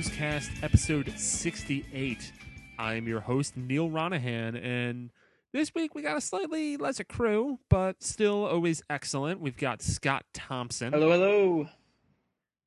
[0.00, 2.32] welcome to Newscast episode 68.
[2.78, 5.10] I am your host, Neal Ronaghan, and
[5.52, 9.40] this week we got a slightly lesser crew, but still always excellent.
[9.40, 11.68] We've got Scott Thompson, Hello, hello.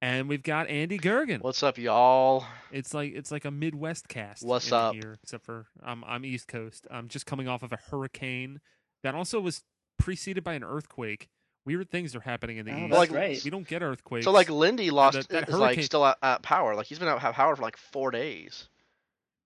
[0.02, 1.42] and we've got Andy Goergen.
[1.42, 2.46] What's up, y'all?
[2.72, 4.46] It's like it's like a Midwest cast.
[4.46, 4.94] What's in up?
[4.94, 6.86] Here, except for um, I'm East Coast.
[6.92, 8.60] I'm just coming off of a hurricane
[9.02, 9.64] that also was
[9.98, 11.30] preceded by an earthquake.
[11.66, 12.92] Weird things are happening in the Oh, East.
[12.94, 13.42] Like- right.
[13.44, 14.26] We don't get earthquakes.
[14.26, 16.76] So, like, Lindy lost that- that is like hurricane- still at, at power.
[16.76, 18.68] Like, he's been out of power for like four days.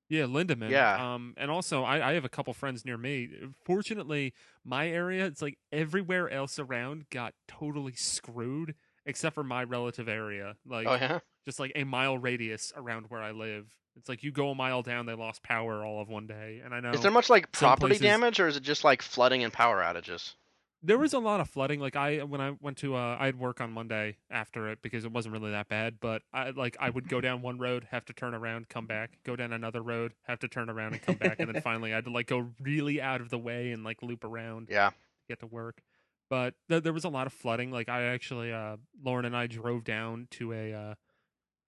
[0.09, 0.69] Yeah, Lindemann.
[0.69, 1.13] Yeah.
[1.15, 3.29] Um, and also, I, I have a couple friends near me.
[3.65, 8.73] Fortunately, my area, it's like everywhere else around got totally screwed
[9.05, 10.55] except for my relative area.
[10.65, 11.19] Like, oh yeah.
[11.45, 13.65] just like a mile radius around where I live.
[13.97, 16.61] It's like you go a mile down, they lost power all of one day.
[16.63, 19.01] And I know Is there much like property places- damage, or is it just like
[19.01, 20.35] flooding and power outages?
[20.83, 21.79] There was a lot of flooding.
[21.79, 25.05] Like I, when I went to, uh, I had work on Monday after it because
[25.05, 25.99] it wasn't really that bad.
[25.99, 29.17] But I like I would go down one road, have to turn around, come back,
[29.23, 31.95] go down another road, have to turn around and come back, and then finally I
[31.95, 34.67] had to like go really out of the way and like loop around.
[34.69, 34.91] Yeah.
[35.27, 35.81] get to work.
[36.29, 37.71] But th- there was a lot of flooding.
[37.71, 40.95] Like I actually, uh, Lauren and I drove down to a, uh,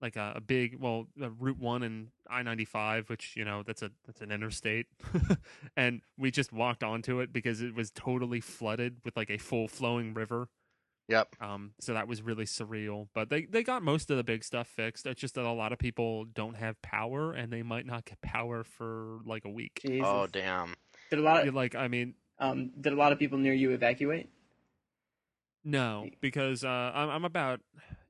[0.01, 3.63] like a, a big, well, uh, Route One and I ninety five, which you know
[3.63, 4.87] that's a that's an interstate,
[5.77, 9.67] and we just walked onto it because it was totally flooded with like a full
[9.67, 10.49] flowing river.
[11.09, 11.35] Yep.
[11.41, 13.07] Um, so that was really surreal.
[13.13, 15.05] But they they got most of the big stuff fixed.
[15.05, 18.21] It's just that a lot of people don't have power, and they might not get
[18.21, 19.81] power for like a week.
[19.85, 20.05] Jesus.
[20.07, 20.75] Oh damn.
[21.09, 23.53] Did a lot You're of like, I mean, um did a lot of people near
[23.53, 24.29] you evacuate?
[25.63, 27.59] No, because uh, I'm, I'm about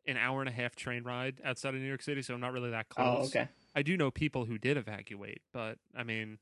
[0.09, 2.52] an hour and a half train ride outside of New York City, so I'm not
[2.52, 3.08] really that close.
[3.08, 3.47] Oh, okay.
[3.75, 6.40] I do know people who did evacuate, but I mean,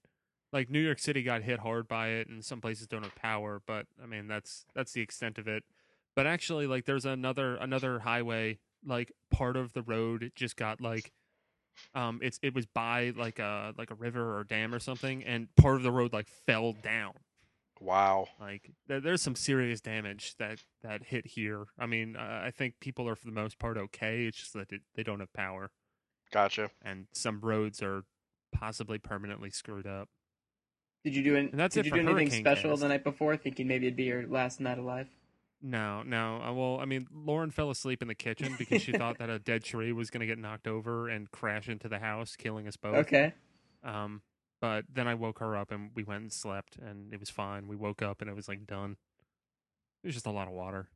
[0.53, 3.61] like New York City got hit hard by it, and some places don't have power.
[3.65, 5.63] But I mean, that's that's the extent of it.
[6.15, 11.11] But actually, like, there's another another highway, like part of the road just got like,
[11.93, 15.53] um, it's it was by like a like a river or dam or something, and
[15.57, 17.13] part of the road like fell down.
[17.79, 18.27] Wow.
[18.39, 21.65] Like there, there's some serious damage that that hit here.
[21.77, 24.25] I mean, uh, I think people are for the most part okay.
[24.25, 25.71] It's just that it, they don't have power,
[26.31, 26.71] Gotcha.
[26.81, 28.03] and some roads are
[28.51, 30.09] possibly permanently screwed up.
[31.03, 32.81] Did you do an, And that's did you do anything Hurricane special Cast.
[32.81, 35.07] the night before, thinking maybe it'd be your last night alive?
[35.61, 36.41] No, no.
[36.41, 39.39] Uh, well, I mean, Lauren fell asleep in the kitchen because she thought that a
[39.39, 42.75] dead tree was going to get knocked over and crash into the house, killing us
[42.77, 42.95] both.
[43.07, 43.33] Okay.
[43.83, 44.21] Um,
[44.61, 47.67] but then I woke her up and we went and slept, and it was fine.
[47.67, 48.97] We woke up and it was like done.
[50.03, 50.87] It was just a lot of water.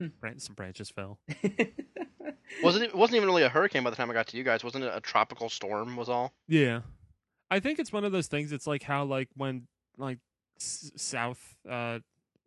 [0.00, 0.08] Hmm.
[0.38, 1.18] Some branches fell.
[2.62, 2.90] Wasn't it?
[2.90, 4.62] it Wasn't even really a hurricane by the time I got to you guys.
[4.62, 5.96] Wasn't it a tropical storm?
[5.96, 6.32] Was all?
[6.48, 6.80] Yeah,
[7.50, 8.52] I think it's one of those things.
[8.52, 9.66] It's like how like when
[9.98, 10.18] like
[10.60, 12.00] s- South uh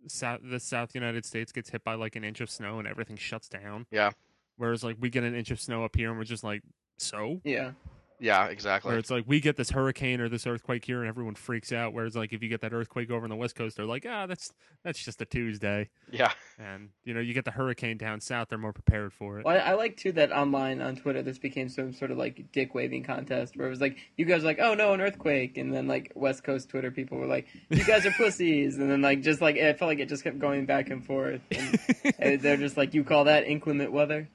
[0.08, 3.18] South the South United States gets hit by like an inch of snow and everything
[3.18, 3.86] shuts down.
[3.92, 4.12] Yeah.
[4.58, 6.62] Whereas like we get an inch of snow up here and we're just like
[6.98, 7.42] so.
[7.44, 7.72] yeah.
[8.20, 8.48] Yeah.
[8.48, 8.90] Exactly.
[8.90, 11.94] Where it's like we get this hurricane or this earthquake here and everyone freaks out.
[11.94, 14.26] Whereas like if you get that earthquake over on the west coast, they're like, ah,
[14.26, 14.52] that's
[14.84, 15.90] that's just a Tuesday.
[16.12, 16.32] Yeah.
[16.58, 19.46] And you know you get the hurricane down south, they're more prepared for it.
[19.46, 22.52] Well, I, I like too that online on Twitter this became some sort of like
[22.52, 25.58] dick waving contest where it was like you guys were like oh no an earthquake
[25.58, 29.02] and then like West Coast Twitter people were like you guys are pussies and then
[29.02, 31.80] like just like it felt like it just kept going back and forth and,
[32.20, 34.30] and they're just like you call that inclement weather.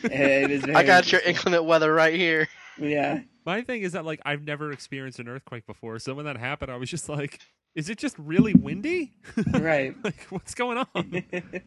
[0.05, 2.49] I got your inclement weather right here.
[2.79, 3.21] Yeah.
[3.45, 6.71] My thing is that like I've never experienced an earthquake before, so when that happened,
[6.71, 7.41] I was just like,
[7.75, 9.13] is it just really windy?
[9.53, 9.95] Right.
[10.05, 10.87] like what's going on?
[11.31, 11.65] it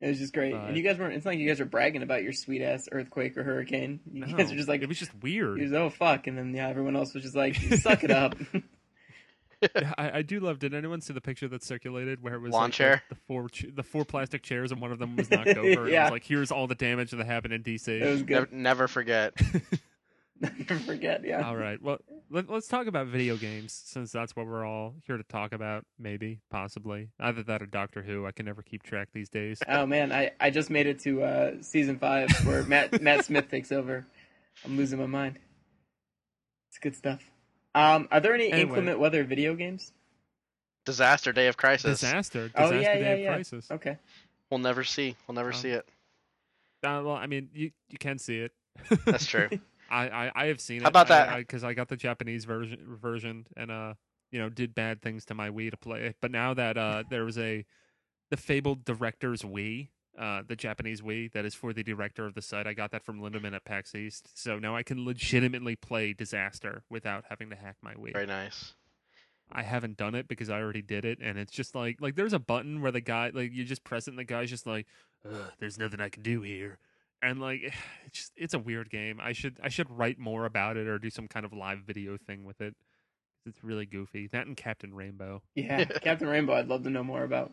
[0.00, 0.52] was just great.
[0.52, 2.62] But- and you guys weren't it's not like you guys were bragging about your sweet
[2.62, 4.00] ass earthquake or hurricane.
[4.10, 5.58] You guys No, are just like it was just weird.
[5.58, 8.34] He was, oh fuck, and then yeah, everyone else was just like, suck it up.
[9.74, 10.58] Yeah, I, I do love.
[10.58, 13.02] Did anyone see the picture that circulated where it was Lawn like, the- chair?
[13.08, 15.58] The, four the four plastic chairs and one of them was knocked over.
[15.82, 16.04] and It Yeah.
[16.04, 18.00] was like here's all the damage that happened in it DC.
[18.04, 18.52] was Never, good.
[18.52, 19.34] never forget.
[20.40, 21.24] Never forget.
[21.24, 21.46] Yeah.
[21.46, 21.98] all right, well
[22.28, 25.84] let, let's talk about video games since that's what we're all here to talk about.
[26.00, 28.26] Maybe, possibly, either that or Doctor Who.
[28.26, 29.60] I can never keep track these days.
[29.68, 33.48] Oh man, I, I just made it to uh, season five where Matt Matt Smith
[33.52, 34.04] takes over.
[34.64, 35.38] I'm losing my mind.
[36.70, 37.22] It's good stuff.
[37.74, 38.68] Um, are there any Anyway.
[38.68, 39.92] inclement weather video games?
[40.84, 42.00] Disaster, day of crisis.
[42.00, 43.34] Disaster, Oh, disaster, yeah, day yeah, of yeah.
[43.34, 43.70] crisis.
[43.70, 43.96] Okay.
[44.50, 45.16] We'll never see.
[45.26, 45.86] We'll never Um, see it.
[46.82, 48.52] Uh, well, I mean, you you can see it.
[49.06, 49.48] That's true.
[49.90, 50.82] I, I, I have seen it.
[50.82, 51.36] How about that?
[51.36, 53.94] Because I, got the Japanese version version and uh
[54.30, 56.16] you know did bad things to my Wii to play it.
[56.20, 57.64] But now that uh there was a
[58.30, 62.42] the fabled director's Wii, uh the Japanese Wii that is for the director of the
[62.42, 62.66] site.
[62.66, 64.30] I got that from Lindemann at PAX East.
[64.34, 68.12] So now I can legitimately play Disaster without having to hack my Wii.
[68.12, 68.74] Very nice.
[69.50, 72.32] I haven't done it because I already did it, and it's just like like there's
[72.32, 74.86] a button where the guy like you just press it, and the guy's just like,
[75.28, 76.78] Ugh, "There's nothing I can do here,"
[77.22, 77.60] and like
[78.06, 79.20] it's just it's a weird game.
[79.22, 82.16] I should I should write more about it or do some kind of live video
[82.16, 82.74] thing with it.
[83.44, 84.28] It's really goofy.
[84.28, 85.42] That and Captain Rainbow.
[85.54, 86.54] Yeah, Captain Rainbow.
[86.54, 87.52] I'd love to know more about.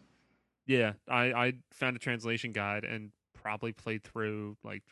[0.69, 4.83] Yeah, I I found a translation guide and probably played through like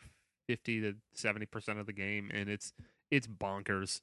[0.48, 2.72] fifty to seventy percent of the game, and it's
[3.12, 4.00] it's bonkers.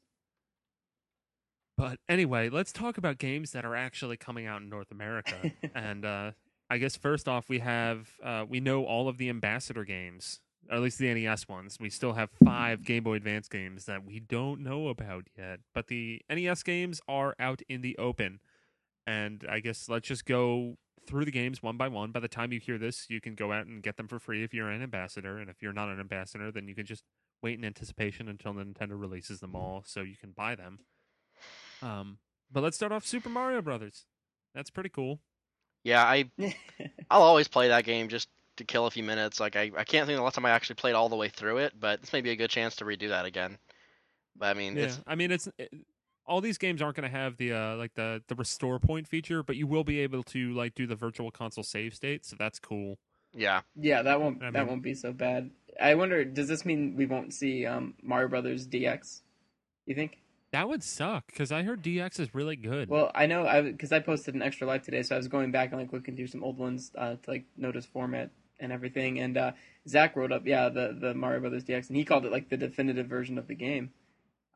[1.78, 5.52] But anyway, let's talk about games that are actually coming out in North America.
[5.76, 6.32] and uh,
[6.70, 10.40] I guess first off, we have uh, we know all of the ambassador games,
[10.72, 11.78] or at least the NES ones.
[11.78, 15.88] We still have five Game Boy Advance games that we don't know about yet, but
[15.88, 18.40] the NES games are out in the open.
[19.08, 22.12] And I guess let's just go through the games one by one.
[22.12, 24.44] By the time you hear this, you can go out and get them for free
[24.44, 27.04] if you're an ambassador, and if you're not an ambassador, then you can just
[27.42, 30.80] wait in anticipation until Nintendo releases them all, so you can buy them.
[31.82, 32.18] Um,
[32.52, 34.06] but let's start off Super Mario Brothers.
[34.54, 35.20] That's pretty cool.
[35.84, 36.32] Yeah, I
[37.10, 39.40] I'll always play that game just to kill a few minutes.
[39.40, 41.30] Like I, I can't think of the last time I actually played all the way
[41.30, 43.58] through it, but this may be a good chance to redo that again.
[44.36, 45.72] But I mean, Yeah, it's I mean it's it,
[46.28, 49.44] all these games aren't going to have the uh like the the restore point feature,
[49.44, 52.60] but you will be able to like do the virtual console save state, so that's
[52.60, 52.98] cool.
[53.34, 53.62] yeah.
[53.76, 55.52] yeah, that won't I that mean- won't be so bad.
[55.82, 59.22] I wonder, does this mean we won't see um, Mario Brothers DX?
[59.86, 60.20] You think?
[60.52, 62.90] That would suck because I heard DX is really good.
[62.90, 65.52] Well, I know I because I posted an extra life today, so I was going
[65.52, 69.20] back and like looking through some old ones uh, to like notice format and everything.
[69.20, 69.52] And uh,
[69.86, 72.56] Zach wrote up, yeah, the the Mario Brothers DX, and he called it like the
[72.56, 73.92] definitive version of the game.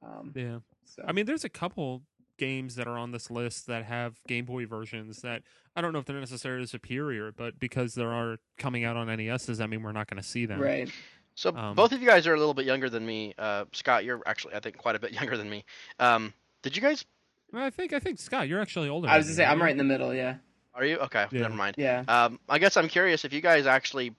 [0.02, 0.60] Um, yeah.
[0.96, 2.02] So I mean, there's a couple
[2.38, 5.44] games that are on this list that have Game Boy versions that
[5.76, 9.46] I don't know if they're necessarily superior, but because there are coming out on NES,
[9.46, 10.60] does that mean we're not going to see them?
[10.62, 10.90] right,
[11.36, 13.34] So Um, both of you guys are a little bit younger than me.
[13.38, 15.66] Uh, Scott, you're actually I think quite a bit younger than me.
[16.00, 17.06] Um, did you guys?
[17.54, 19.08] I think I think Scott, you're actually older.
[19.10, 20.14] I was gonna say I'm right in the middle.
[20.14, 20.36] Yeah,
[20.76, 21.26] Are you okay?
[21.32, 21.42] Yeah.
[21.42, 21.76] Never mind.
[21.78, 22.04] yeah.
[22.08, 24.14] Um, I guess I'm curious if you guys actually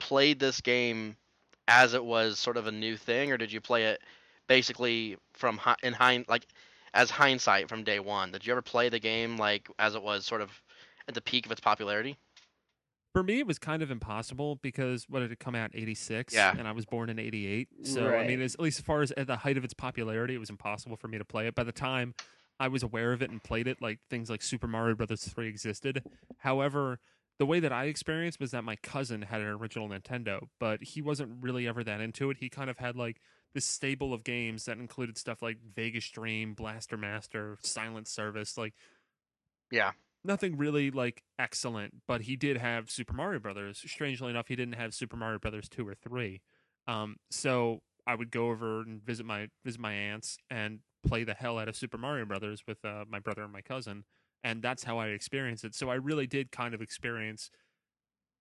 [0.00, 1.16] played this game
[1.68, 4.00] as it was sort of a new thing, or did you play it
[4.48, 6.46] basically from hi- in hind like
[6.94, 8.30] as hindsight from day one?
[8.30, 10.50] Did you ever play the game like as it was sort of
[11.08, 12.16] at the peak of its popularity?
[13.12, 15.72] For me, it was kind of impossible because what did it come out?
[15.74, 16.54] Eighty six, Yeah.
[16.56, 17.68] and I was born in eighty eight.
[17.82, 20.36] So I mean, as, at least as far as at the height of its popularity,
[20.36, 21.56] it was impossible for me to play it.
[21.56, 22.14] By the time
[22.60, 25.48] I was aware of it and played it, like things like Super Mario Brothers three
[25.48, 26.04] existed.
[26.38, 27.00] However,
[27.38, 31.02] the way that I experienced was that my cousin had an original Nintendo, but he
[31.02, 32.36] wasn't really ever that into it.
[32.38, 33.20] He kind of had like
[33.54, 38.74] this stable of games that included stuff like Vegas Dream, Blaster Master, Silent Service, like
[39.70, 39.92] Yeah.
[40.24, 43.78] nothing really like excellent, but he did have Super Mario Brothers.
[43.78, 46.42] Strangely enough, he didn't have Super Mario Brothers two or three.
[46.86, 51.34] Um, so I would go over and visit my visit my aunts and play the
[51.34, 54.04] hell out of Super Mario Brothers with uh, my brother and my cousin,
[54.44, 55.74] and that's how I experienced it.
[55.74, 57.50] So I really did kind of experience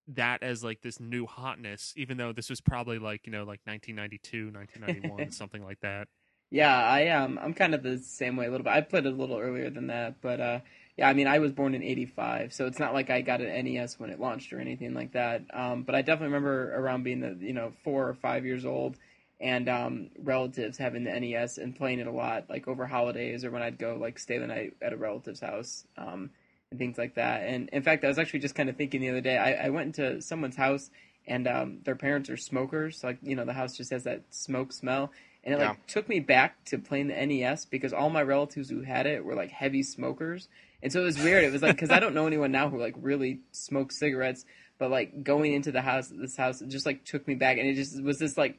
[0.09, 3.61] that as like this new hotness, even though this was probably like you know like
[3.65, 6.07] 1992, 1991, something like that.
[6.49, 7.39] Yeah, I am.
[7.41, 8.73] I'm kind of the same way a little bit.
[8.73, 10.59] I played it a little earlier than that, but uh,
[10.97, 13.65] yeah, I mean, I was born in '85, so it's not like I got an
[13.65, 15.43] NES when it launched or anything like that.
[15.53, 18.97] Um, but I definitely remember around being the you know four or five years old,
[19.39, 23.51] and um, relatives having the NES and playing it a lot, like over holidays or
[23.51, 25.85] when I'd go like stay the night at a relative's house.
[25.97, 26.31] Um,
[26.71, 27.43] and things like that.
[27.43, 29.37] And in fact, I was actually just kind of thinking the other day.
[29.37, 30.89] I, I went into someone's house,
[31.27, 33.01] and um, their parents are smokers.
[33.01, 35.11] So like you know, the house just has that smoke smell,
[35.43, 38.81] and it like took me back to playing the NES because all my relatives who
[38.81, 40.47] had it were like heavy smokers,
[40.81, 41.43] and so it was weird.
[41.43, 44.45] It was like because I don't know anyone now who like really smokes cigarettes,
[44.79, 47.67] but like going into the house, this house, it just like took me back, and
[47.67, 48.57] it just was this like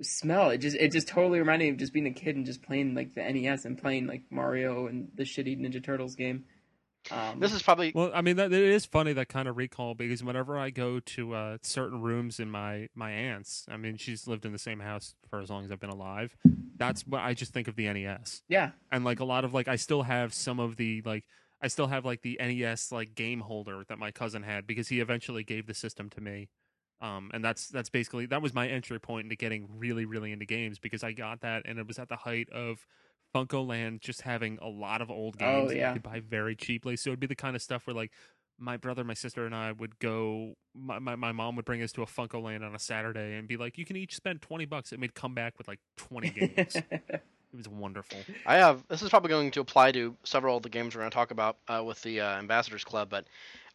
[0.00, 0.50] smell.
[0.50, 2.94] It just it just totally reminded me of just being a kid and just playing
[2.94, 6.44] like the NES and playing like Mario and the shitty Ninja Turtles game.
[7.10, 9.94] Um, This is probably Well, I mean, that, it is funny that kind of recall
[9.94, 14.26] because whenever I go to uh, certain rooms in my my aunt's, I mean, she's
[14.26, 16.36] lived in the same house for as long as I've been alive.
[16.76, 19.68] That's what I just think of the NES, yeah, and like a lot of like,
[19.68, 21.24] I still have some of the like,
[21.60, 25.00] I still have like the NES like game holder that my cousin had because he
[25.00, 26.48] eventually gave the system to me.
[27.00, 30.46] Um, and that's that's basically that was my entry point into getting really really into
[30.46, 32.86] games because I got that and it was at the height of
[33.34, 35.88] FuncoLand just having a lot of old Oh, games that yeah.
[35.88, 36.96] you could buy very cheaply.
[36.96, 38.12] So it'd be the kind of stuff where like
[38.58, 40.54] my brother, my sister, and I would go.
[40.74, 43.56] My, my, my mom would bring us to a FuncoLand on a Saturday and be
[43.56, 46.76] like, "You can each spend twenty bucks," and we'd come back with like twenty games.
[46.90, 47.22] it
[47.56, 48.18] was wonderful.
[48.46, 48.84] I have.
[48.88, 51.30] This is probably going to apply to several of the games we're going to talk
[51.30, 53.08] about uh, with the uh, Ambassadors Club.
[53.10, 53.26] But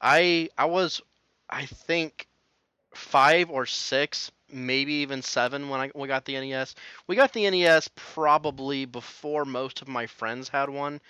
[0.01, 1.01] I I was
[1.49, 2.27] I think
[2.93, 6.75] five or six, maybe even seven when I we got the NES.
[7.07, 11.01] We got the NES probably before most of my friends had one.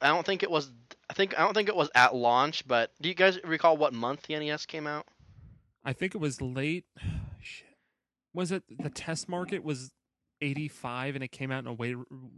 [0.00, 0.70] I don't think it was.
[1.10, 2.66] I think I don't think it was at launch.
[2.66, 5.06] But do you guys recall what month the NES came out?
[5.84, 6.84] I think it was late.
[7.42, 7.66] Shit.
[8.32, 9.90] was it the test market was
[10.42, 11.96] 85 and it came out in a way,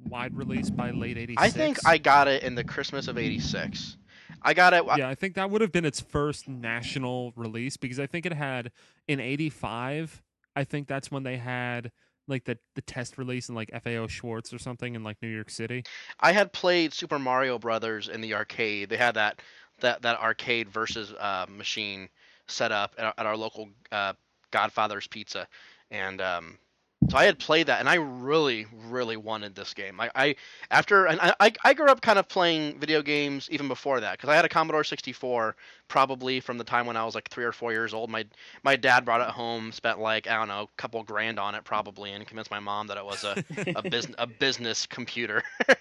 [0.08, 1.42] wide release by late 86.
[1.42, 3.96] I think I got it in the Christmas of '86.
[4.44, 4.84] I got it.
[4.96, 8.32] Yeah, I think that would have been its first national release because I think it
[8.32, 8.70] had
[9.08, 10.22] in 85,
[10.54, 11.90] I think that's when they had
[12.28, 15.50] like the the test release in like FAO Schwarz or something in like New York
[15.50, 15.84] City.
[16.20, 18.90] I had played Super Mario Brothers in the arcade.
[18.90, 19.40] They had that
[19.80, 22.08] that that arcade versus uh, machine
[22.46, 24.12] set up at, at our local uh,
[24.50, 25.48] Godfather's Pizza,
[25.90, 26.58] and um,
[27.08, 30.00] so I had played that, and I really, really wanted this game.
[30.00, 30.36] I, I
[30.70, 34.28] after and I, I grew up kind of playing video games even before that because
[34.28, 35.56] I had a Commodore 64
[35.88, 38.10] probably from the time when I was like three or four years old.
[38.10, 38.24] My
[38.62, 41.64] my dad brought it home, spent like I don't know, a couple grand on it
[41.64, 43.44] probably, and convinced my mom that it was a
[43.76, 45.42] a business a business computer.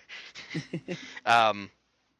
[1.25, 1.69] um,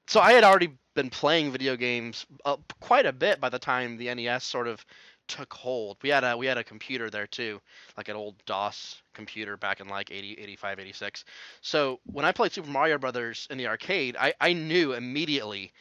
[0.07, 3.97] so I had already been playing video games uh, quite a bit by the time
[3.97, 4.85] the NES sort of
[5.27, 5.97] took hold.
[6.01, 7.61] We had a we had a computer there too,
[7.97, 11.25] like an old DOS computer back in like 80, 85, 86.
[11.61, 15.71] So when I played Super Mario Brothers in the arcade, I, I knew immediately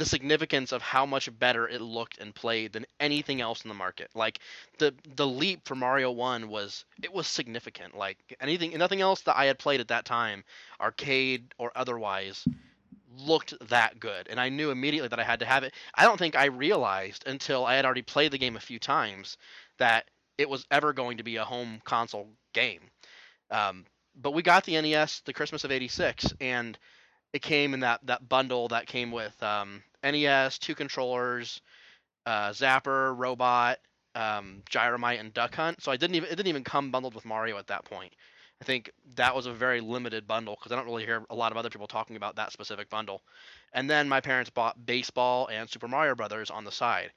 [0.00, 3.74] the significance of how much better it looked and played than anything else in the
[3.74, 4.10] market.
[4.14, 4.40] Like
[4.78, 7.94] the the leap for Mario 1 was it was significant.
[7.96, 10.42] Like anything nothing else that I had played at that time,
[10.80, 12.46] arcade or otherwise,
[13.16, 15.74] looked that good and i knew immediately that i had to have it.
[15.94, 19.36] I don't think i realized until i had already played the game a few times
[19.78, 20.06] that
[20.38, 22.80] it was ever going to be a home console game.
[23.50, 23.84] Um,
[24.16, 26.78] but we got the nes the christmas of 86 and
[27.32, 31.60] it came in that, that bundle that came with um, nes two controllers
[32.26, 33.78] uh, zapper robot
[34.14, 35.82] um, gyromite and duck hunt.
[35.82, 38.14] So i didn't even it didn't even come bundled with mario at that point
[38.60, 41.50] I think that was a very limited bundle because I don't really hear a lot
[41.50, 43.22] of other people talking about that specific bundle.
[43.72, 47.12] And then my parents bought baseball and Super Mario Brothers on the side.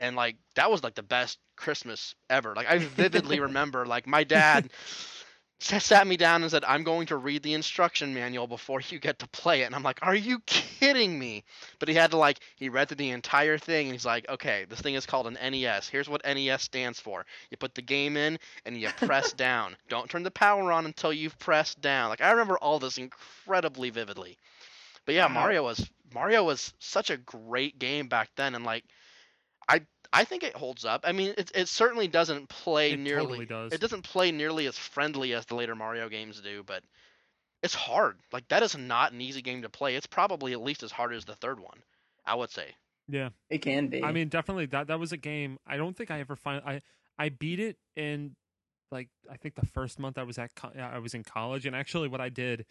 [0.00, 2.54] And like that was like the best Christmas ever.
[2.54, 4.70] Like I vividly remember like my dad
[5.60, 9.18] sat me down and said, I'm going to read the instruction manual before you get
[9.20, 9.66] to play it.
[9.66, 11.44] And I'm like, Are you kidding me?
[11.78, 14.66] But he had to, like, he read through the entire thing and he's like, Okay,
[14.68, 15.88] this thing is called an NES.
[15.88, 17.24] Here's what NES stands for.
[17.50, 19.76] You put the game in and you press down.
[19.88, 22.10] Don't turn the power on until you've pressed down.
[22.10, 24.38] Like, I remember all this incredibly vividly.
[25.06, 25.34] But yeah, wow.
[25.34, 28.84] Mario was Mario was such a great game back then and like
[29.68, 29.82] I
[30.14, 31.02] I think it holds up.
[31.04, 33.26] I mean, it, it certainly doesn't play it nearly.
[33.26, 33.72] Totally does.
[33.72, 36.82] It doesn't play nearly as friendly as the later Mario games do, but
[37.62, 38.16] it's hard.
[38.32, 39.96] Like that is not an easy game to play.
[39.96, 41.78] It's probably at least as hard as the third one.
[42.24, 42.68] I would say.
[43.08, 44.02] Yeah, it can be.
[44.02, 45.58] I mean, definitely that that was a game.
[45.66, 46.80] I don't think I ever find I
[47.18, 48.36] I beat it in
[48.90, 52.08] like I think the first month I was at I was in college, and actually
[52.08, 52.64] what I did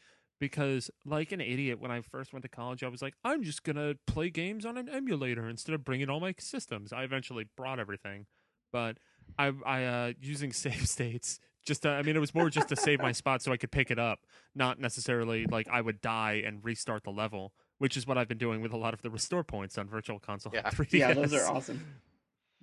[0.43, 3.63] because like an idiot when i first went to college i was like i'm just
[3.63, 7.45] going to play games on an emulator instead of bringing all my systems i eventually
[7.55, 8.25] brought everything
[8.73, 8.97] but
[9.39, 12.75] i i uh using save states just to, i mean it was more just to
[12.75, 14.19] save my spot so i could pick it up
[14.53, 18.38] not necessarily like i would die and restart the level which is what i've been
[18.38, 20.88] doing with a lot of the restore points on virtual console yeah, 3DS.
[20.91, 21.79] yeah those are awesome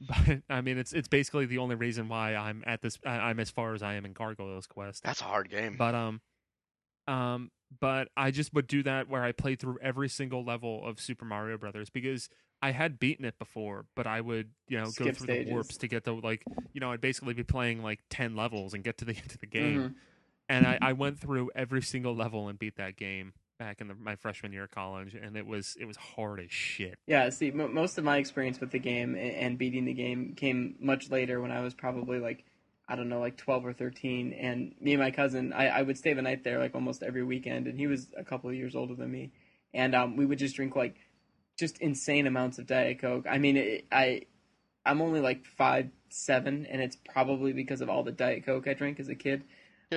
[0.01, 2.99] but I mean, it's it's basically the only reason why I'm at this.
[3.05, 5.03] I'm as far as I am in Gargoyle's Quest.
[5.03, 5.77] That's a hard game.
[5.77, 6.23] But um,
[7.07, 11.01] um, but I just would do that where I played through every single level of
[11.01, 12.29] Super Mario Brothers because
[12.63, 15.47] I had beaten it before, but I would, you know, Skip go through stages.
[15.47, 18.75] the warps to get to like, you know, I'd basically be playing like 10 levels
[18.75, 19.79] and get to the end of the game.
[19.79, 19.93] Mm-hmm.
[20.49, 23.95] And I, I went through every single level and beat that game back in the,
[23.95, 26.99] my freshman year of college, and it was it was hard as shit.
[27.07, 30.75] Yeah, see, m- most of my experience with the game and beating the game came
[30.81, 32.45] much later when I was probably like
[32.91, 34.33] I don't know, like 12 or 13.
[34.33, 37.23] And me and my cousin, I, I would stay the night there like almost every
[37.23, 37.69] weekend.
[37.69, 39.31] And he was a couple of years older than me.
[39.73, 40.97] And um, we would just drink like
[41.57, 43.27] just insane amounts of Diet Coke.
[43.31, 44.23] I mean, it, I,
[44.85, 48.75] I'm only like five, seven, and it's probably because of all the Diet Coke I
[48.75, 49.45] drank as a kid.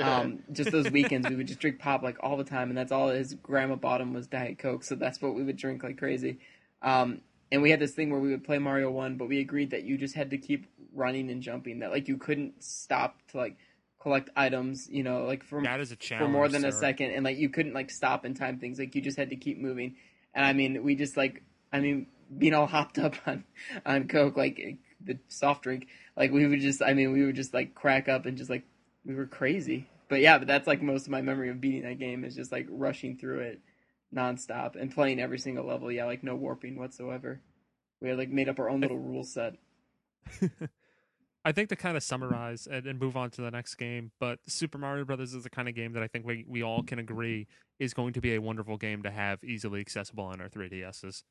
[0.02, 2.92] Um, just those weekends, we would just drink pop like all the time, and that's
[2.92, 5.98] all his grandma bought him was Diet Coke, so that's what we would drink like
[5.98, 6.40] crazy.
[6.82, 7.22] Um,
[7.52, 9.84] and we had this thing where we would play Mario One, but we agreed that
[9.84, 11.80] you just had to keep running and jumping.
[11.80, 13.58] That like you couldn't stop to like
[14.04, 16.68] collect items, you know, like for that is a challenge for more than sir.
[16.68, 18.78] a second, and like you couldn't like stop and time things.
[18.78, 19.96] Like you just had to keep moving.
[20.34, 22.08] And I mean, we just like, I mean,
[22.38, 23.44] being all hopped up on
[23.86, 24.74] on Coke, like eh,
[25.04, 28.26] the soft drink, like we would just, I mean, we would just like crack up
[28.26, 28.64] and just like
[29.06, 29.88] we were crazy.
[30.10, 32.52] But yeah, but that's like most of my memory of beating that game is just
[32.52, 33.62] like rushing through it
[34.14, 35.92] nonstop and playing every single level.
[35.92, 37.42] Yeah, like no warping whatsoever.
[38.02, 39.56] We had like made up our own little rule set.
[41.46, 44.40] I think to kind of summarize and, and, move on to the next game, but
[44.48, 47.00] Super Mario Brothers is the kind of game that I think we, we all can
[47.00, 47.48] agree
[47.80, 51.24] is going to be a wonderful game to have easily accessible on our 3DSs.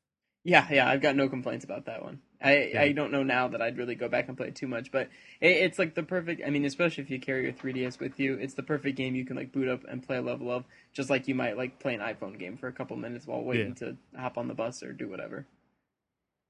[0.45, 2.19] Yeah, yeah, I've got no complaints about that one.
[2.41, 2.81] I Yeah.
[2.81, 5.07] I don't know now that I'd really go back and play it too much, but
[5.39, 6.41] it, it's like the perfect.
[6.45, 9.25] I mean, especially if you carry your 3DS with you, it's the perfect game you
[9.25, 11.93] can like boot up and play a level of, just like you might like play
[11.93, 14.91] an iPhone game for a couple minutes while waiting to hop on the bus or
[14.91, 15.47] do whatever.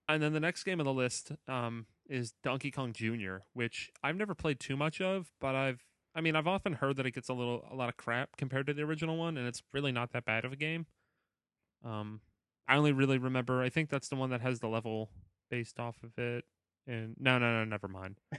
[0.10, 4.16] And then the next game on the list um, is Donkey Kong Jr., which I've
[4.16, 7.30] never played too much of, but I've I mean I've often heard that it gets
[7.30, 10.12] a little a lot of crap compared to the original one, and it's really not
[10.12, 10.86] that bad of a game.
[11.84, 12.22] Um,
[12.68, 15.10] I only really remember I think that's the one that has the level
[15.50, 16.46] based off of it.
[16.86, 18.20] And no, no, no, never mind.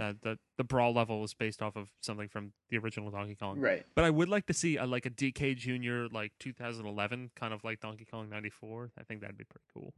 [0.00, 3.58] Uh, the the brawl level was based off of something from the original Donkey Kong.
[3.58, 3.84] right.
[3.94, 7.64] But I would like to see a, like a DK Junior like 2011, kind of
[7.64, 8.92] like Donkey Kong 94.
[8.98, 9.92] I think that'd be pretty cool.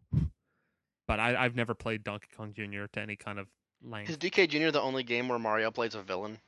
[1.11, 3.49] But I, I've never played Donkey Kong Junior to any kind of
[3.83, 4.11] length.
[4.11, 4.71] Is DK Jr.
[4.71, 6.39] the only game where Mario plays a villain?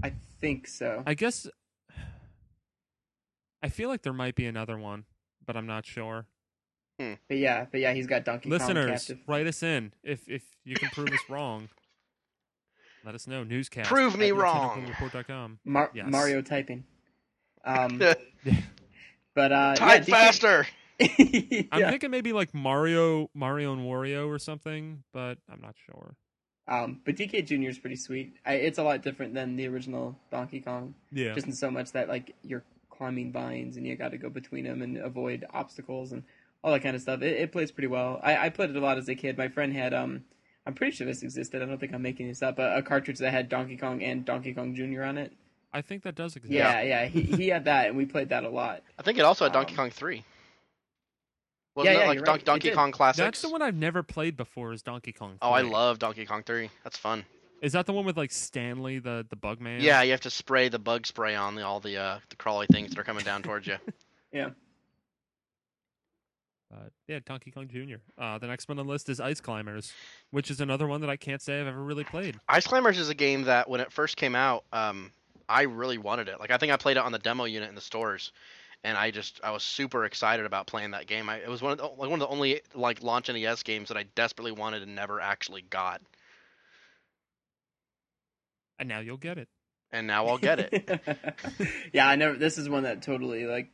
[0.00, 1.02] I think so.
[1.04, 1.48] I guess
[3.64, 5.06] I feel like there might be another one,
[5.44, 6.26] but I'm not sure.
[7.00, 9.18] But yeah, but yeah, he's got Donkey Kong Listeners, captive.
[9.26, 11.68] write us in if if you can prove us wrong.
[13.04, 13.42] Let us know.
[13.42, 13.88] Newscast.
[13.88, 14.86] Prove me wrong.
[14.86, 15.58] NintendoReport.com.
[15.64, 16.06] Mar- Yes.
[16.08, 16.84] Mario typing.
[17.64, 17.98] Um,
[19.34, 20.68] but uh, Type yeah, faster.
[21.00, 26.14] DK I'm thinking maybe like Mario, Mario and Wario or something, but I'm not sure.
[26.68, 27.68] Um, but DK Jr.
[27.68, 28.36] is pretty sweet.
[28.44, 31.34] I, it's a lot different than the original Donkey Kong, Yeah.
[31.34, 34.64] just in so much that like you're climbing vines and you got to go between
[34.64, 36.24] them and avoid obstacles and
[36.64, 37.22] all that kind of stuff.
[37.22, 38.18] It, it plays pretty well.
[38.22, 39.38] I, I played it a lot as a kid.
[39.38, 40.24] My friend had um,
[40.66, 41.62] I'm pretty sure this existed.
[41.62, 42.58] I don't think I'm making this up.
[42.58, 45.02] A, a cartridge that had Donkey Kong and Donkey Kong Jr.
[45.04, 45.32] on it.
[45.72, 46.52] I think that does exist.
[46.52, 47.04] Yeah, yeah.
[47.06, 48.82] He he had that, and we played that a lot.
[48.98, 50.24] I think it also had Donkey Um, Kong 3.
[51.76, 52.44] Wasn't yeah, it yeah, like Don- right.
[52.44, 52.74] Donkey did.
[52.74, 53.18] Kong Classics?
[53.18, 54.72] That's the one I've never played before.
[54.72, 55.36] Is Donkey Kong?
[55.42, 56.70] Oh, I love Donkey Kong 3.
[56.82, 57.24] That's fun.
[57.60, 59.80] Is that the one with like Stanley, the the bug man?
[59.80, 62.66] Yeah, you have to spray the bug spray on the, all the uh, the crawly
[62.70, 63.76] things that are coming down towards you.
[64.32, 64.50] Yeah.
[66.70, 67.96] Uh, yeah, Donkey Kong Jr.
[68.18, 69.92] Uh, the next one on the list is Ice Climbers,
[70.30, 72.38] which is another one that I can't say I've ever really played.
[72.48, 75.10] Ice Climbers is a game that when it first came out, um,
[75.48, 76.38] I really wanted it.
[76.40, 78.32] Like I think I played it on the demo unit in the stores,
[78.84, 81.28] and I just I was super excited about playing that game.
[81.28, 83.88] I, it was one of the, like one of the only like launch NES games
[83.88, 86.00] that I desperately wanted and never actually got.
[88.78, 89.48] And now you'll get it.
[89.92, 90.72] And now I'll get it.
[91.92, 92.36] yeah, I never.
[92.36, 93.70] This is one that totally like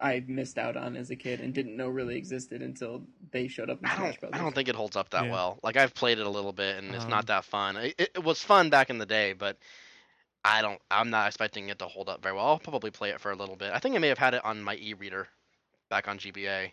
[0.00, 3.70] I missed out on as a kid and didn't know really existed until they showed
[3.70, 4.40] up in I Smash don't, Brothers.
[4.40, 5.32] I don't think it holds up that Yeah.
[5.32, 5.58] well.
[5.62, 7.76] Like I've played it a little bit and it's Um, not that fun.
[7.76, 9.56] It, it, it was fun back in the day, but
[10.46, 10.80] I don't.
[10.92, 12.46] I'm not expecting it to hold up very well.
[12.46, 13.72] I'll probably play it for a little bit.
[13.72, 15.26] I think I may have had it on my e-reader
[15.90, 16.70] back on GBA.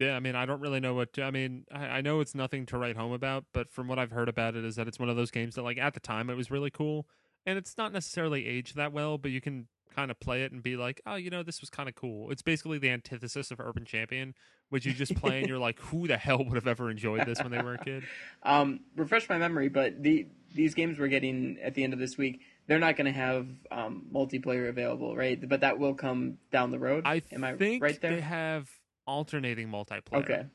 [0.00, 1.12] Yeah, I mean, I don't really know what.
[1.14, 4.00] To, I mean, I, I know it's nothing to write home about, but from what
[4.00, 6.00] I've heard about it, is that it's one of those games that, like, at the
[6.00, 7.06] time, it was really cool,
[7.46, 10.62] and it's not necessarily aged that well, but you can kind of play it and
[10.62, 12.30] be like, oh, you know, this was kind of cool.
[12.30, 14.34] It's basically the antithesis of Urban Champion,
[14.68, 17.40] which you just play and you're like, who the hell would have ever enjoyed this
[17.40, 18.02] when they were a kid?
[18.42, 22.16] Um, refresh my memory, but the these games we're getting at the end of this
[22.16, 25.48] week, they're not going to have um, multiplayer available, right?
[25.48, 27.02] But that will come down the road.
[27.06, 28.16] I Am I think right there?
[28.16, 28.68] they have
[29.06, 30.14] alternating multiplayer.
[30.14, 30.46] okay.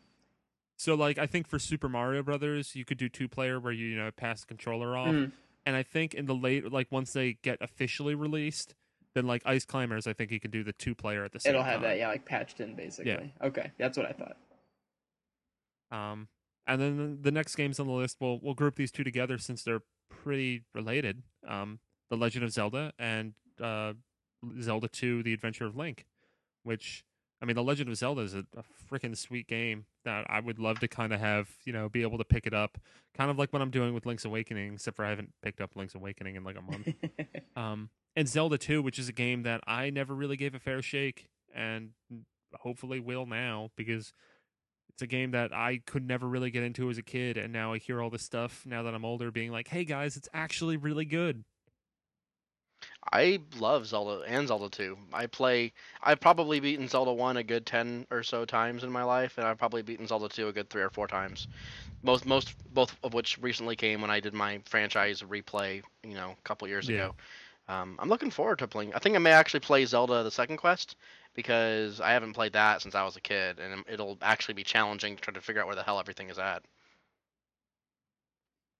[0.77, 3.85] So, like, I think for Super Mario Brothers, you could do two player where you,
[3.87, 5.09] you know, pass the controller off.
[5.09, 5.31] Mhm.
[5.65, 8.73] and I think in the late, like once they get officially released,
[9.13, 11.51] then like Ice Climbers, I think you can do the two player at the same
[11.53, 11.59] time.
[11.59, 11.71] It'll time.
[11.73, 13.11] have that, yeah, like patched in basically.
[13.39, 13.47] Yeah.
[13.47, 14.37] Okay, that's what I thought.
[15.91, 16.29] Um,
[16.65, 19.37] and then the- the next games on the list, we'll we'll group these two together
[19.37, 21.23] since they're pretty related.
[21.47, 21.79] Um,
[22.11, 23.93] The Legend of Zelda and uh,
[24.61, 26.05] Zelda Two: The Adventure of Link,
[26.61, 27.03] which
[27.41, 30.59] I mean, The Legend of Zelda is a, a freaking sweet game that I would
[30.59, 32.77] love to kind of have, you know, be able to pick it up,
[33.15, 35.75] kind of like what I'm doing with Link's Awakening, except for I haven't picked up
[35.75, 36.89] Link's Awakening in like a month.
[37.53, 40.81] Um, and Zelda 2, which is a game that I never really gave a fair
[40.81, 41.89] shake and
[42.53, 44.13] hopefully will now because
[44.89, 47.37] it's a game that I could never really get into as a kid.
[47.37, 50.15] And now I hear all this stuff now that I'm older being like, hey guys,
[50.15, 51.43] it's actually really good.
[53.11, 54.97] I love Zelda and Zelda 2.
[55.13, 55.73] I play.
[56.01, 59.47] I've probably beaten Zelda 1 a good 10 or so times in my life, and
[59.47, 61.47] I've probably beaten Zelda 2 a good three or four times.
[62.03, 66.31] Most, most, both of which recently came when I did my franchise replay, you know,
[66.37, 66.95] a couple years Yeah.
[66.95, 67.15] ago.
[67.67, 68.93] Um, I'm looking forward to playing.
[68.93, 70.95] I think I may actually play Zelda: The Second Quest
[71.35, 75.15] because I haven't played that since I was a kid, and it'll actually be challenging
[75.15, 76.63] to try to figure out where the hell everything is at.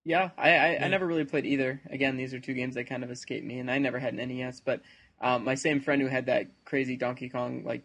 [0.04, 0.86] Yeah, I, I, Yeah.
[0.86, 1.82] I never really played either.
[1.90, 4.20] Again, these are two games that kind of escaped me, and I never had an
[4.20, 4.62] NES.
[4.62, 4.82] But
[5.20, 7.84] um, my same friend who had that crazy Donkey Kong like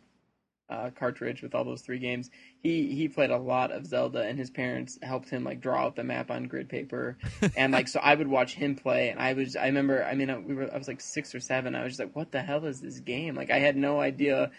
[0.71, 2.31] uh, cartridge with all those three games,
[2.63, 5.97] he he played a lot of Zelda, and his parents helped him like draw out
[5.97, 7.19] the map on grid paper,
[7.57, 10.31] and like so I would watch him play, and I was I remember I mean
[10.31, 12.43] I- we were I was like six or seven, I was just like, what the
[12.43, 13.35] hell is this game?
[13.35, 14.51] Like I had no idea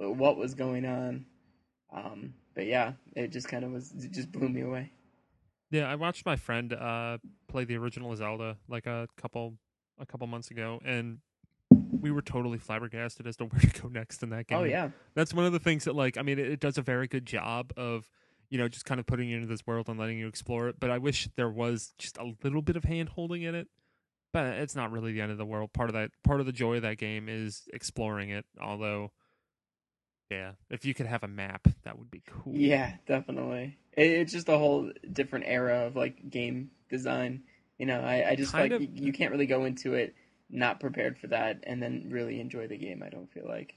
[0.00, 1.24] uh, what was going on.
[1.92, 4.92] Um, but yeah, it just kind of was it just blew me away.
[5.70, 9.54] Yeah, I watched my friend uh, play the original Zelda like a couple
[9.98, 11.18] a couple months ago, and
[11.70, 14.58] we were totally flabbergasted as to where to go next in that game.
[14.58, 16.82] Oh yeah, that's one of the things that like I mean it, it does a
[16.82, 18.08] very good job of
[18.48, 20.76] you know just kind of putting you into this world and letting you explore it.
[20.78, 23.68] But I wish there was just a little bit of hand holding in it.
[24.32, 25.72] But it's not really the end of the world.
[25.72, 28.44] Part of that part of the joy of that game is exploring it.
[28.60, 29.12] Although,
[30.30, 32.52] yeah, if you could have a map, that would be cool.
[32.54, 33.76] yeah, definitely.
[33.96, 37.42] It, it's just a whole different era of like game design.
[37.78, 40.14] You know, I, I just Kind like of- you, you can't really go into it
[40.50, 43.02] not prepared for that and then really enjoy the game.
[43.04, 43.74] I don't feel like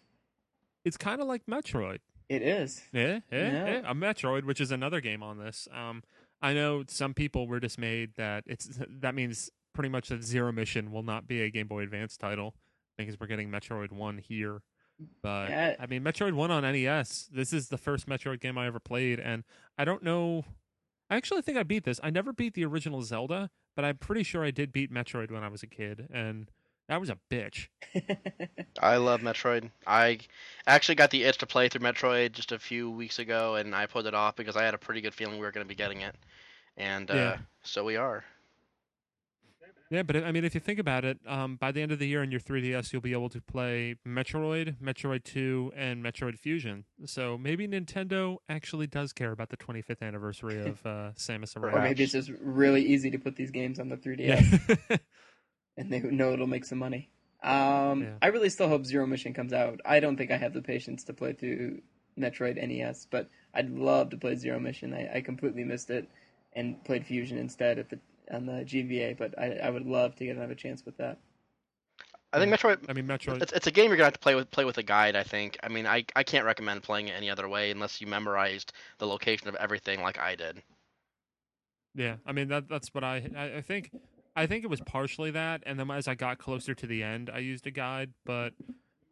[0.85, 1.99] It's kind of like Metroid.
[2.29, 2.81] it is.
[2.93, 3.65] Yeah, yeah, Yeah.
[3.81, 3.81] yeah.
[3.91, 5.67] A Metroid, which is another game on this.
[5.73, 6.03] Um,
[6.41, 10.91] I know some people were dismayed that it's that means pretty much that Zero Mission
[10.91, 12.55] will not be a Game Boy Advance title
[12.97, 14.61] because we're getting Metroid One here.
[15.21, 15.75] But Yeah.
[15.79, 17.29] I mean, Metroid One on NES.
[17.31, 19.43] This is the first Metroid game I ever played, and
[19.77, 20.45] I don't know.
[21.09, 21.99] I actually think I beat this.
[22.03, 25.43] I never beat the original Zelda, but I'm pretty sure I did beat Metroid when
[25.43, 26.51] I was a kid, and
[26.87, 27.67] that was a bitch.
[28.81, 29.71] I love Metroid.
[29.87, 30.19] I
[30.67, 33.85] actually got the itch to play through Metroid just a few weeks ago, and I
[33.87, 35.75] put it off because I had a pretty good feeling we were going to be
[35.75, 36.15] getting it,
[36.77, 37.37] and uh, Yeah.
[37.63, 38.23] so we are.
[39.89, 42.07] Yeah, but I mean, if you think about it, um, by the end of the
[42.07, 46.85] year on your 3DS, you'll be able to play Metroid, Metroid 2, and Metroid Fusion.
[47.05, 51.83] So maybe Nintendo actually does care about the 25th anniversary of uh, Samus or Aran.
[51.83, 54.97] maybe it's just really easy to put these games on the 3DS Yeah.
[55.77, 57.09] and they know it'll make some money.
[57.41, 58.13] Um, Yeah.
[58.21, 59.79] I really still hope Zero Mission comes out.
[59.85, 61.81] I don't think I have the patience to play through
[62.15, 64.93] Metroid NES, but I'd love to play Zero Mission.
[64.93, 66.07] I, I completely missed it
[66.53, 67.99] and played Fusion instead at the
[68.31, 71.19] on the GBA, but I, I would love to get another chance with that.
[72.31, 72.85] I think Metroid.
[72.87, 73.41] I mean, Metroid.
[73.41, 75.15] It's, it's a game you're gonna have to play with play with a guide.
[75.15, 75.57] I think.
[75.63, 79.07] I mean, I I can't recommend playing it any other way unless you memorized the
[79.07, 80.61] location of everything like I did.
[81.95, 83.91] Yeah, I mean that that's what I, I I think
[84.35, 87.31] I think it was partially that, and then as I got closer to the end,
[87.33, 88.11] I used a guide.
[88.25, 88.53] But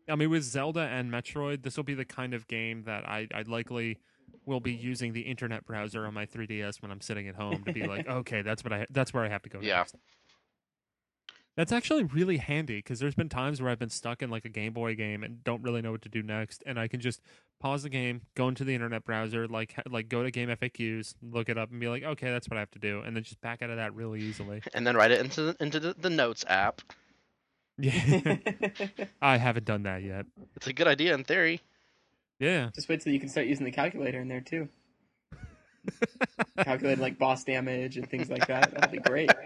[0.07, 3.27] I mean, with Zelda and Metroid, this will be the kind of game that I
[3.33, 3.99] I'd likely
[4.47, 7.73] will be using the internet browser on my 3ds when I'm sitting at home to
[7.73, 9.59] be like, okay, that's what I that's where I have to go.
[9.61, 9.79] Yeah.
[9.79, 9.95] next.
[11.57, 14.49] That's actually really handy because there's been times where I've been stuck in like a
[14.49, 17.19] Game Boy game and don't really know what to do next, and I can just
[17.59, 21.49] pause the game, go into the internet browser, like like go to Game FAQs, look
[21.49, 23.41] it up, and be like, okay, that's what I have to do, and then just
[23.41, 24.61] back out of that really easily.
[24.75, 26.81] And then write it into the, into the, the notes app.
[27.79, 28.37] Yeah,
[29.21, 30.27] I haven't done that yet.
[30.55, 31.61] It's a good idea in theory.
[32.39, 34.69] Yeah, Just wait till you can start using the calculator in there too.
[36.63, 38.71] Calculate like boss damage and things like that.
[38.71, 39.31] That'd be great.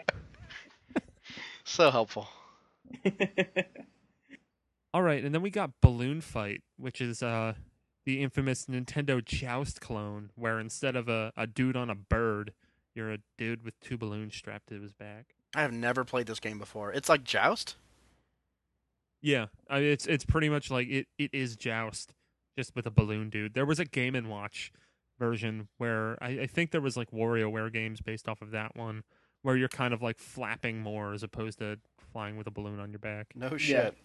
[1.63, 2.27] So helpful.
[4.93, 7.53] All right, and then we got Balloon Fight, which is uh
[8.05, 12.51] the infamous Nintendo Joust clone, where instead of a, a dude on a bird,
[12.95, 15.35] you're a dude with two balloons strapped to his back.
[15.55, 16.91] I have never played this game before.
[16.91, 17.75] It's like Joust.
[19.21, 22.13] Yeah, I mean, it's it's pretty much like it, it is Joust,
[22.57, 23.53] just with a balloon dude.
[23.53, 24.71] There was a Game and Watch
[25.19, 29.03] version where I, I think there was like WarioWare games based off of that one,
[29.43, 31.77] where you're kind of like flapping more as opposed to
[32.11, 33.27] flying with a balloon on your back.
[33.35, 33.95] No shit.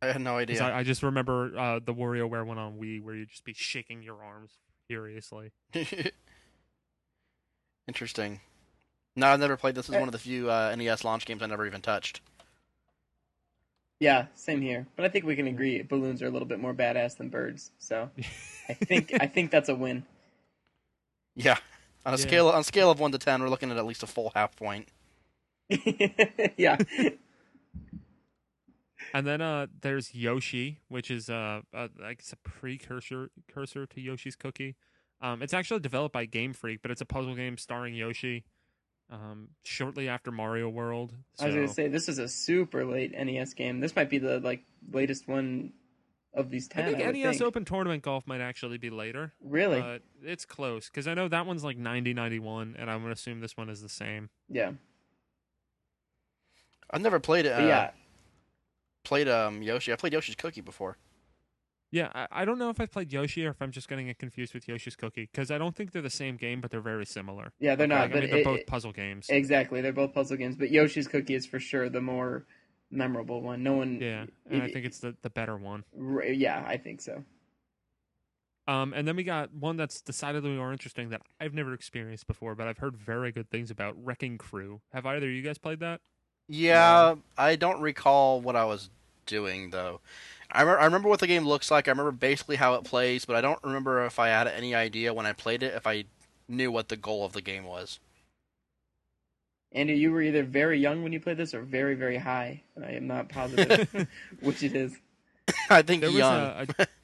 [0.00, 0.62] I had no 'Cause idea.
[0.62, 4.02] I, I just remember uh, the WarioWare one on Wii where you'd just be shaking
[4.02, 4.52] your arms
[4.86, 5.50] furiously.
[7.88, 8.40] Interesting.
[9.16, 9.74] No, I've never played.
[9.74, 12.20] This is one of the few uh, NES launch games I never even touched.
[14.00, 14.86] Yeah, same here.
[14.96, 17.72] But I think we can agree balloons are a little bit more badass than birds.
[17.78, 18.10] So
[18.68, 20.04] I think I think that's a win.
[21.34, 21.56] Yeah.
[22.06, 22.22] On a Yeah.
[22.22, 24.32] scale on a scale of one to ten, we're looking at at least a full
[24.34, 24.88] half point.
[26.56, 26.76] yeah.
[29.14, 34.00] And then uh, there's Yoshi, which is uh, uh I guess a precursor cursor to
[34.00, 34.76] Yoshi's Cookie.
[35.20, 38.44] Um, it's actually developed by Game Freak, but it's a puzzle game starring Yoshi.
[39.10, 41.14] Um, shortly after Mario World.
[41.34, 43.80] So, I was gonna say this is a super late NES game.
[43.80, 45.72] This might be the like latest one
[46.34, 46.92] of these I ten.
[46.94, 47.42] think I NES think.
[47.42, 49.32] Open Tournament Golf might actually be later.
[49.42, 49.80] Really?
[49.80, 53.40] But it's close because I know that one's like 90, 91, and I'm gonna assume
[53.40, 54.28] this one is the same.
[54.48, 54.72] yeah.
[56.90, 57.50] I've never played it.
[57.52, 57.90] Uh, yeah.
[59.04, 59.92] Played um Yoshi.
[59.92, 60.96] I played Yoshi's Cookie before.
[61.90, 64.18] Yeah, I, I don't know if I've played Yoshi or if I'm just getting it
[64.18, 67.06] confused with Yoshi's Cookie because I don't think they're the same game, but they're very
[67.06, 67.52] similar.
[67.60, 68.04] Yeah, they're Like, not.
[68.04, 69.26] I but mean, they're it- both it- puzzle games.
[69.30, 70.56] exactly, they're both puzzle games.
[70.56, 72.44] But Yoshi's Cookie is for sure the more
[72.90, 73.62] memorable one.
[73.62, 74.00] No one.
[74.00, 75.84] yeah, and I think it's the, the better one.
[75.98, 77.24] r- Yeah, I think so.
[78.66, 82.54] Um, and then we got one that's decidedly more interesting that I've never experienced before,
[82.54, 83.94] but I've heard very good things about.
[84.04, 84.82] Wrecking Crew.
[84.92, 86.02] Have either of you guys played that?
[86.48, 88.90] Yeah, I don't recall what I was
[89.28, 90.00] doing though.
[90.50, 91.86] I, re- I remember what the game looks like.
[91.86, 95.14] I remember basically how it plays, but I don't remember if I had any idea
[95.14, 96.04] when I played it if I
[96.48, 98.00] knew what the goal of the game was.
[99.72, 102.62] Andy, you were either very young when you played this or very, very high.
[102.82, 104.08] I am not positive
[104.40, 104.96] which it is.
[105.70, 106.86] I think There was a, a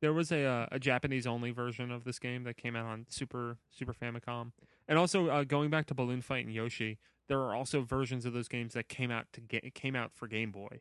[0.00, 3.06] there was a uh, a Japanese only version of this game that came out on
[3.08, 4.52] Super Super Famicom,
[4.88, 8.32] and also uh, going back to Balloon Fight and Yoshi, there are also versions of
[8.32, 10.80] those games that came out to get came out for Game Boy.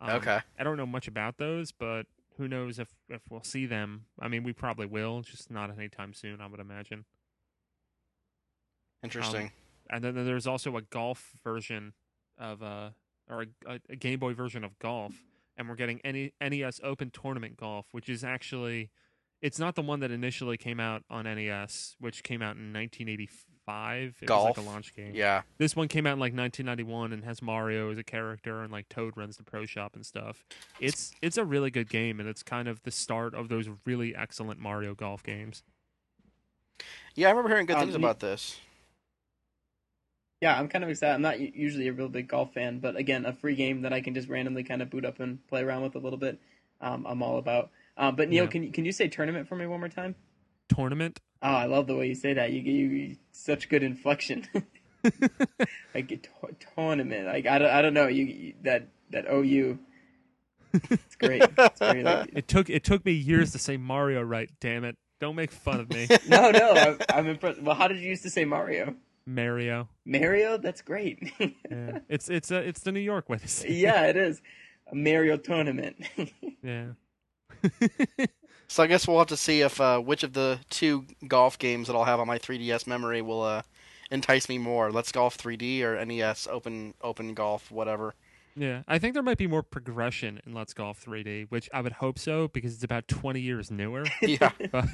[0.00, 0.40] Um, Okay.
[0.58, 4.06] I don't know much about those, but who knows if if we'll see them?
[4.20, 7.04] I mean, we probably will, just not anytime soon, I would imagine.
[9.02, 9.52] Interesting.
[9.90, 11.94] And then there's also a golf version
[12.38, 12.90] of uh
[13.28, 15.12] or a, a, Game Boy version of golf,
[15.56, 18.90] and we're getting any NES Open Tournament Golf, which is actually
[19.40, 22.72] it's not the one that initially came out on NES, which came out in
[23.68, 24.16] 1985.
[24.20, 24.56] It was Golf?
[24.58, 25.12] like a launch game.
[25.14, 25.42] yeah.
[25.58, 28.88] This one came out in like 1991 and has Mario as a character, and like
[28.88, 30.44] Toad runs the pro shop and stuff.
[30.80, 34.14] It's it's a really good game, and it's kind of the start of those really
[34.14, 35.62] excellent Mario Golf games.
[37.14, 38.60] Yeah, I remember hearing good Um, things me- about this.
[40.40, 41.14] Yeah, I'm kind of excited.
[41.14, 44.00] I'm not usually a real big golf fan, but again, a free game that I
[44.00, 46.38] can just randomly kind of boot up and play around with a little bit.
[46.80, 47.70] Um, I'm all about.
[47.96, 48.50] Um, but Neal, Yeah.
[48.50, 50.14] can can you say tournament for me one more time?
[50.68, 51.18] Tournament.
[51.42, 52.52] Oh, I love the way you say that.
[52.52, 54.46] You you, you such good inflection.
[55.94, 56.18] like a
[56.74, 57.26] tournament.
[57.26, 58.08] Like I don't, I don't know.
[58.08, 59.78] You, you that that OU.
[60.90, 61.42] It's great.
[61.42, 64.50] It's very like, It took it took me years to say Mario right.
[64.60, 64.96] Damn it!
[65.20, 66.72] Don't make fun of me, no, no.
[66.72, 67.62] I'm, I'm impressed.
[67.62, 68.94] Well, how did you used to say Mario?
[69.26, 69.88] Mario.
[70.04, 70.58] Mario.
[70.58, 71.32] That's great.
[71.38, 71.98] Yeah.
[72.08, 73.70] It's it's uh, it's the New York way to say.
[73.72, 74.40] yeah, it is.
[74.90, 75.96] A Mario tournament.
[76.62, 76.86] Yeah.
[78.68, 81.86] So I guess we'll have to see if uh, which of the two golf games
[81.86, 83.62] that I'll have on my 3DS memory will uh,
[84.10, 84.92] entice me more.
[84.92, 88.14] Let's Golf 3D or NES Open Open Golf, whatever.
[88.54, 91.92] Yeah, I think there might be more progression in Let's Golf 3D, which I would
[91.92, 94.04] hope so because it's about 20 years newer.
[94.22, 94.50] Yeah.
[94.70, 94.84] but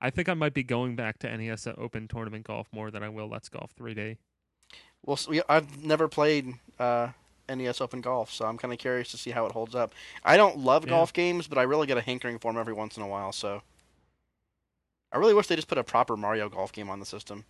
[0.00, 3.10] I think I might be going back to NES Open Tournament Golf more than I
[3.10, 4.16] will Let's Golf 3D.
[5.04, 7.08] Well, so, I've never played uh,
[7.54, 9.94] NES Open Golf, so I'm kind of curious to see how it holds up.
[10.24, 10.90] I don't love Yeah.
[10.90, 13.32] golf games, but I really get a hankering for them every once in a while.
[13.32, 13.62] So
[15.12, 17.44] I really wish they just put a proper Mario Golf game on the system.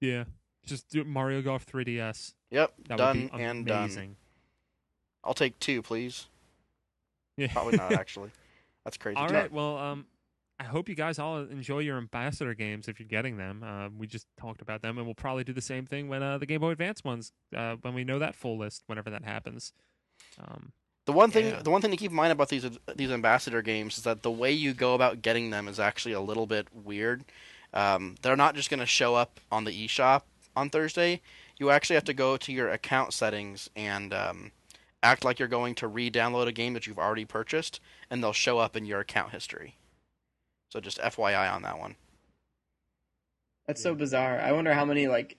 [0.00, 0.24] Yeah,
[0.66, 2.34] just do Mario Golf 3DS.
[2.50, 4.16] Yep, That done and done.
[5.24, 6.26] I'll take two, please.
[7.36, 7.52] Yeah.
[7.52, 8.30] Probably not actually.
[8.84, 9.16] That's crazy.
[9.16, 9.50] All right.
[9.52, 10.06] Well, um,
[10.62, 13.64] I hope you guys all enjoy your ambassador games if you're getting them.
[13.64, 16.38] Uh, we just talked about them, and we'll probably do the same thing when uh,
[16.38, 19.72] the Game Boy Advance ones, uh, when we know that full list, whenever that happens.
[20.38, 20.72] Um,
[21.06, 21.62] The one thing, Yeah.
[21.62, 24.30] the one thing to keep in mind about these these ambassador games is that the
[24.30, 27.24] way you go about getting them is actually a little bit weird.
[27.74, 30.22] Um, they're not just going to show up on the eShop
[30.54, 31.20] on Thursday.
[31.58, 34.52] You actually have to go to your account settings and um,
[35.02, 38.58] act like you're going to re-download a game that you've already purchased, and they'll show
[38.58, 39.76] up in your account history.
[40.72, 41.96] So just FYI on that one.
[43.66, 44.40] That's so bizarre.
[44.40, 45.36] I wonder how many like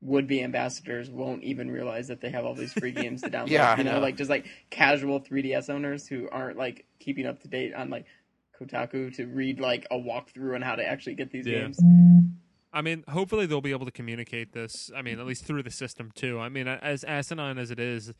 [0.00, 3.50] would-be ambassadors won't even realize that they have all these free games to download.
[3.50, 4.00] Yeah, you know, know.
[4.00, 8.06] like just like casual 3DS owners who aren't like keeping up to date on like
[8.60, 11.60] Kotaku to read like a walkthrough on how to actually get these Yeah.
[11.60, 11.78] games.
[12.72, 14.90] I mean, hopefully they'll be able to communicate this.
[14.96, 16.40] I mean, at least through the system too.
[16.40, 18.12] I mean, as asinine as it is,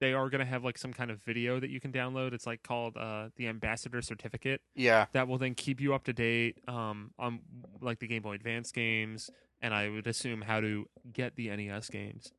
[0.00, 2.32] they are going to have like some kind of video that you can download.
[2.32, 6.12] It's like called uh, the Ambassador Certificate Yeah, that will then keep you up to
[6.12, 7.40] date um, on
[7.80, 11.88] like the Game Boy Advance games, and I would assume how to get the NES
[11.88, 12.32] games.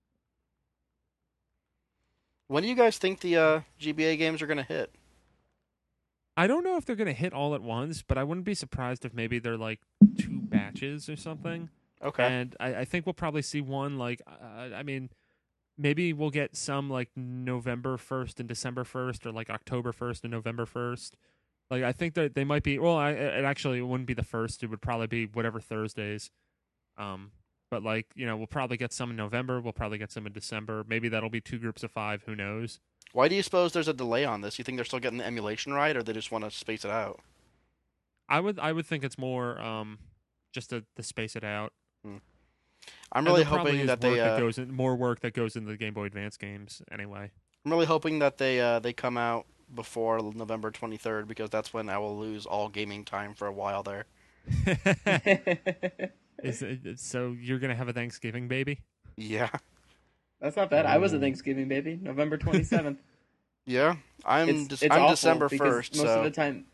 [2.48, 4.94] when do you guys think the uh, GBA games are going to hit?
[6.38, 8.54] I don't know if they're going to hit all at once, but I wouldn't be
[8.56, 9.80] surprised if maybe they're like
[10.18, 11.70] two batches or something.
[12.04, 12.24] Okay.
[12.24, 15.10] And I, I think we'll probably see one like uh, I mean,
[15.78, 20.32] maybe we'll get some like November first and December first, or like October first and
[20.32, 21.16] November first.
[21.70, 22.78] Like I think that they might be.
[22.80, 24.64] Well, I, it actually it wouldn't be the first.
[24.64, 26.32] It would probably be whatever Thursdays.
[26.98, 27.32] Um,
[27.70, 29.62] but like you know, we'll probably get some in November.
[29.62, 30.84] We'll probably get some in December.
[30.88, 32.24] Maybe that'll be two groups of five.
[32.26, 32.80] Who knows?
[33.14, 34.58] Why do you suppose there's a delay on this?
[34.58, 36.92] You think they're still getting the emulation right, or they just want to space it
[36.92, 37.22] out?
[38.28, 40.00] I would I would think it's more um
[40.54, 41.72] just to, to space it out.
[43.12, 45.78] I'm really hoping that they uh, that goes in, more work that goes into the
[45.78, 47.32] Game Boy Advance games anyway.
[47.66, 51.90] I'm really hoping that they uh, they come out before November 23rd because that's when
[51.90, 54.06] I will lose all gaming time for a while there.
[56.44, 58.82] Is it, so you're gonna have a Thanksgiving baby?
[59.18, 59.50] Yeah,
[60.40, 60.86] That's not bad.
[60.86, 62.98] I was a Thanksgiving baby, November 27th.
[63.66, 63.96] yeah.
[64.26, 66.66] I'm it's, Dec- it's I'm awful December because 1st, Most so of the time,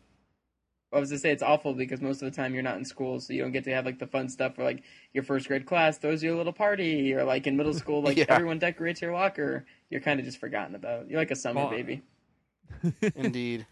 [0.92, 3.20] I was to say it's awful because most of the time you're not in school,
[3.20, 5.66] so you don't get to have like the fun stuff where like your first grade
[5.66, 8.24] class throws you a little party, or like in middle school, like Yeah.
[8.28, 9.66] everyone decorates your locker.
[9.90, 11.10] You're kind of just forgotten about.
[11.10, 12.02] You're like a summer Well, baby.
[13.14, 13.66] Indeed.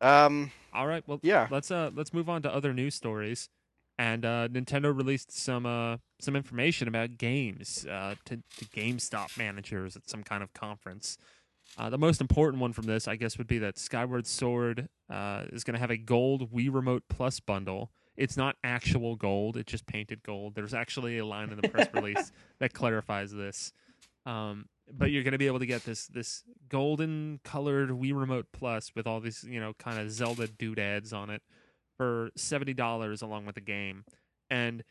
[0.00, 0.50] Um.
[0.72, 1.46] All right, well, Yeah.
[1.50, 3.48] let's uh let's move on to other news stories.
[3.96, 9.94] And uh, Nintendo released some uh, some information about games uh, to, to GameStop managers
[9.94, 11.16] at some kind of conference.
[11.76, 15.44] Uh, the most important one from this, I guess, would be that Skyward Sword uh,
[15.52, 17.90] is going to have a gold Wii Remote Plus bundle.
[18.16, 20.54] It's not actual gold; it's just painted gold.
[20.54, 23.72] There's actually a line in the press release that clarifies this.
[24.24, 28.46] Um, but you're going to be able to get this this golden colored Wii Remote
[28.52, 31.42] Plus with all these you know kind of Zelda doodads on it
[31.96, 34.04] for seventy dollars along with the game,
[34.48, 34.84] and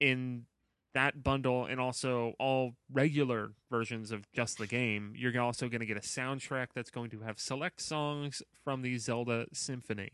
[0.00, 0.46] in
[0.94, 5.86] that bundle and also all regular versions of just the game, you're also going to
[5.86, 10.12] get a soundtrack that's going to have select songs from the Zelda Symphony,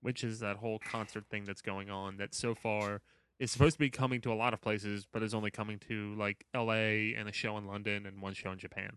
[0.00, 3.02] which is that whole concert thing that's going on that so far
[3.38, 6.14] is supposed to be coming to a lot of places, but is only coming to
[6.16, 7.14] like L.A.
[7.16, 8.96] and a show in London and one show in Japan.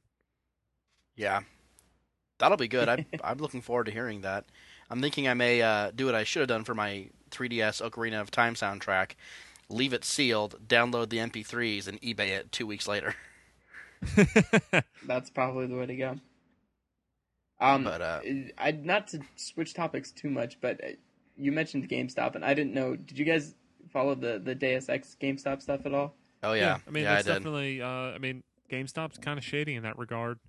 [1.16, 1.42] Yeah.
[2.40, 2.88] That'll be good.
[2.88, 4.46] I'm, I'm looking forward to hearing that.
[4.90, 8.22] I'm thinking I may uh, do what I should have done for my 3DS Ocarina
[8.22, 9.13] of Time soundtrack.
[9.69, 13.15] Leave it sealed, download the MP3s, and eBay it two weeks later.
[15.06, 16.15] That's probably the way to go.
[17.60, 18.21] Um, But, uh,
[18.58, 20.88] I not to switch topics too much, but uh,
[21.36, 22.95] you mentioned GameStop, and I didn't know.
[22.95, 23.56] Did you guys
[23.91, 26.13] follow the the Deus Ex GameStop stuff at all?
[26.43, 27.34] Oh yeah, I mean, yeah, that's did.
[27.34, 27.82] definitely.
[27.82, 30.39] Uh, I mean, GameStop's kind of shady in that regard,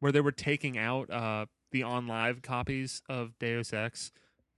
[0.00, 4.12] where they were taking out uh, the OnLive copies of Deus Ex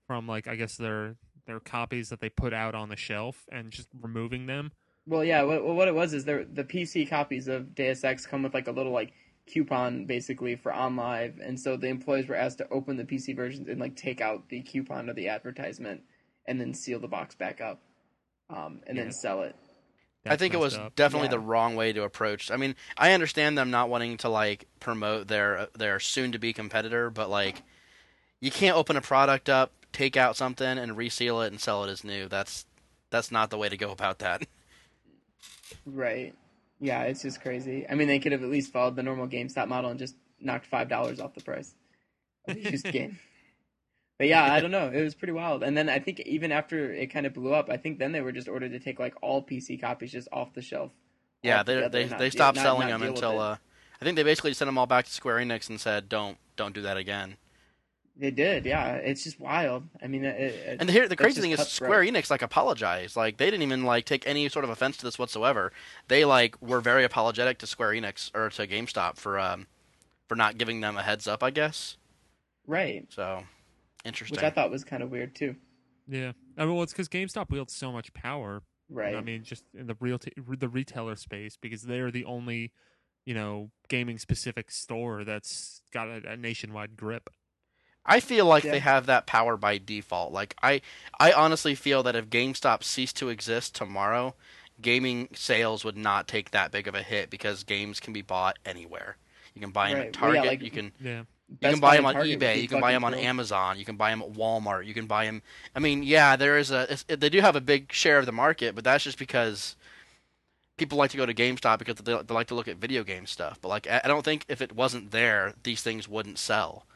[0.06, 3.70] from like I guess their their copies that they put out on the shelf and
[3.70, 4.72] just removing them.
[5.06, 5.42] Well, yeah.
[5.42, 8.68] What, what it was is there the PC copies of Deus Ex come with like
[8.68, 9.12] a little like
[9.46, 13.68] coupon basically for OnLive, and so the employees were asked to open the PC versions
[13.68, 16.02] and like take out the coupon or the advertisement,
[16.46, 17.80] and then seal the box back up,
[18.50, 19.04] um, and Yeah.
[19.04, 19.56] then sell it.
[20.26, 20.94] I think it was up.
[20.96, 21.32] definitely Yeah.
[21.32, 22.50] the wrong way to approach.
[22.50, 26.52] I mean, I understand them not wanting to like promote their their soon to be
[26.52, 27.62] competitor, but like
[28.40, 31.90] you can't open a product up, take out something and reseal it and sell it
[31.90, 32.28] as new.
[32.28, 32.66] That's
[33.10, 34.46] that's not the way to go about that.
[35.86, 36.34] Right.
[36.80, 37.86] Yeah, it's just crazy.
[37.88, 40.66] I mean, they could have at least followed the normal GameStop model and just knocked
[40.66, 41.74] five dollars off the price
[42.48, 43.18] of the used game.
[44.18, 44.90] But yeah, I don't know.
[44.92, 45.62] It was pretty wild.
[45.62, 48.20] And then I think even after it kind of blew up, I think then they
[48.20, 50.90] were just ordered to take like all PC copies just off the shelf.
[51.42, 53.56] Yeah, they they not they stopped not- selling not them until uh
[54.00, 56.74] I think they basically sent them all back to Square Enix and said don't don't
[56.74, 57.36] do that again.
[58.16, 58.66] They did.
[58.66, 59.88] Yeah, it's just wild.
[60.02, 61.88] I mean, it, it, And here, the crazy thing is, cutthroat.
[61.88, 63.16] Square Enix like apologized.
[63.16, 65.72] Like they didn't even like take any sort of offense to this whatsoever.
[66.08, 69.66] They like were very apologetic to Square Enix or to GameStop for um
[70.28, 71.42] for not giving them a heads up.
[71.42, 71.96] I guess
[72.66, 73.42] right, so.
[74.04, 74.36] Interesting.
[74.36, 75.56] which I thought was kind of weird too.
[76.08, 78.62] Yeah, I mean, well, it's because GameStop wields so much power.
[78.88, 79.14] Right.
[79.14, 82.72] I mean, just in the real t- the retailer space because they are the only,
[83.24, 87.30] you know, gaming specific store that's got a, a nationwide grip.
[88.06, 88.72] I feel like Yeah.
[88.72, 90.32] they have that power by default.
[90.32, 90.80] Like I,
[91.18, 94.34] I honestly feel that if GameStop ceased to exist tomorrow,
[94.80, 98.58] gaming sales would not take that big of a hit because games can be bought
[98.64, 99.16] anywhere.
[99.54, 100.08] You can buy them Right.
[100.08, 100.52] at Well, yeah, Target.
[100.52, 102.62] like- you can Yeah, you can buy Buy them on Target eBay.
[102.62, 103.26] You can buy them on thrilled.
[103.26, 103.78] Amazon.
[103.78, 104.86] You can buy them at Walmart.
[104.86, 105.42] You can buy them.
[105.76, 106.86] I mean, yeah, there is a.
[106.92, 109.76] It's, they do have a big share of the market, but that's just because
[110.76, 113.26] people like to go to GameStop because they, they like to look at video game
[113.26, 113.58] stuff.
[113.60, 116.86] But like, I I don't think if it wasn't there, these things wouldn't sell.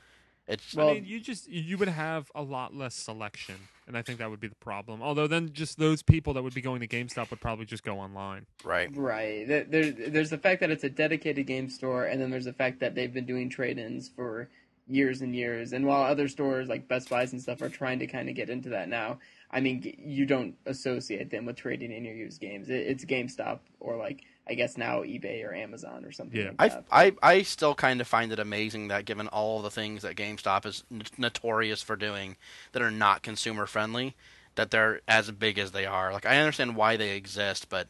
[0.46, 3.54] It's Well- I mean, you just you would have a lot less selection,
[3.86, 5.02] and I think that would be the problem.
[5.02, 7.98] Although then, just those people that would be going to GameStop would probably just go
[7.98, 8.44] online.
[8.62, 8.90] right.
[8.94, 9.48] Right.
[9.48, 12.52] There, there- there's the fact that it's a dedicated game store, and then there's the
[12.52, 14.48] fact that they've been doing trade-ins for
[14.86, 15.72] years and years.
[15.72, 18.50] And while other stores like Best Buys and stuff are trying to kind of get
[18.50, 19.18] into that now,
[19.50, 22.68] I mean, you don't associate them with trading in your used games.
[22.68, 26.38] It, it's GameStop or like I guess now eBay or Amazon or something.
[26.38, 26.50] Yeah.
[26.58, 26.84] like I, that.
[26.92, 30.66] I, I still kind of find it amazing that given all the things that GameStop
[30.66, 32.36] is n- notorious for doing
[32.72, 34.14] that are not consumer friendly,
[34.56, 36.12] that they're as big as they are.
[36.12, 37.88] Like I understand why they exist, but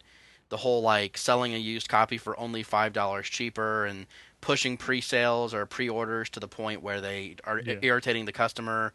[0.50, 4.06] the whole like selling a used copy for only five dollars cheaper and
[4.40, 7.78] pushing pre-sales or pre-orders to the point where they are Yeah.
[7.82, 8.92] irritating the customer,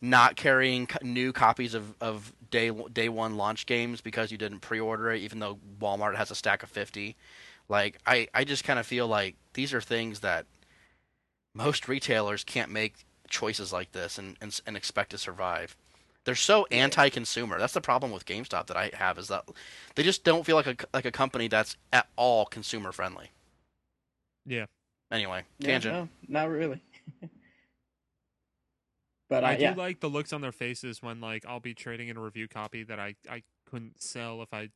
[0.00, 4.60] not carrying co- new copies of, of day day one launch games because you didn't
[4.60, 7.16] pre-order it, even though Walmart has a stack of fifty.
[7.68, 10.46] Like I, I just kind of feel like these are things that
[11.54, 12.94] most retailers can't make
[13.28, 15.76] choices like this and and, and expect to survive.
[16.24, 17.58] They're so anti-consumer.
[17.58, 19.44] That's the problem with GameStop that I have is that
[19.94, 23.30] they just don't feel like a like a company that's at all consumer friendly.
[24.46, 24.66] Yeah.
[25.10, 25.94] Anyway, Yeah, tangent.
[25.94, 26.82] no, not really.
[29.28, 31.74] But uh, I do yeah, like the looks on their faces when like I'll be
[31.74, 34.70] trading in a review copy that I I couldn't sell if I,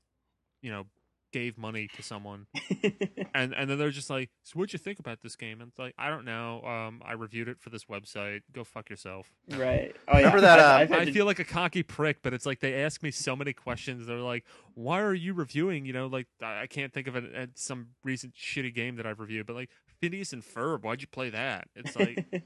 [0.61, 0.85] you know,
[1.33, 2.47] gave money to someone,
[3.35, 5.63] and and then they're just like, so what'd you think about this game?
[5.63, 6.63] And it's like I don't know.
[6.65, 8.43] Um, I reviewed it for this website.
[8.53, 9.33] Go fuck yourself.
[9.51, 9.97] right.
[10.09, 10.27] Oh yeah.
[10.27, 12.61] Remember that, I've- uh, I've I to- feel like a cocky prick, but it's like
[12.61, 14.07] they ask me so many questions.
[14.07, 14.45] They're like,
[14.75, 17.89] "Why are you reviewing?" You know, like I I can't think of it at some
[18.05, 21.69] recent shitty game that I've reviewed, but like Phineas and Ferb, why'd you play that?
[21.75, 22.27] It's like,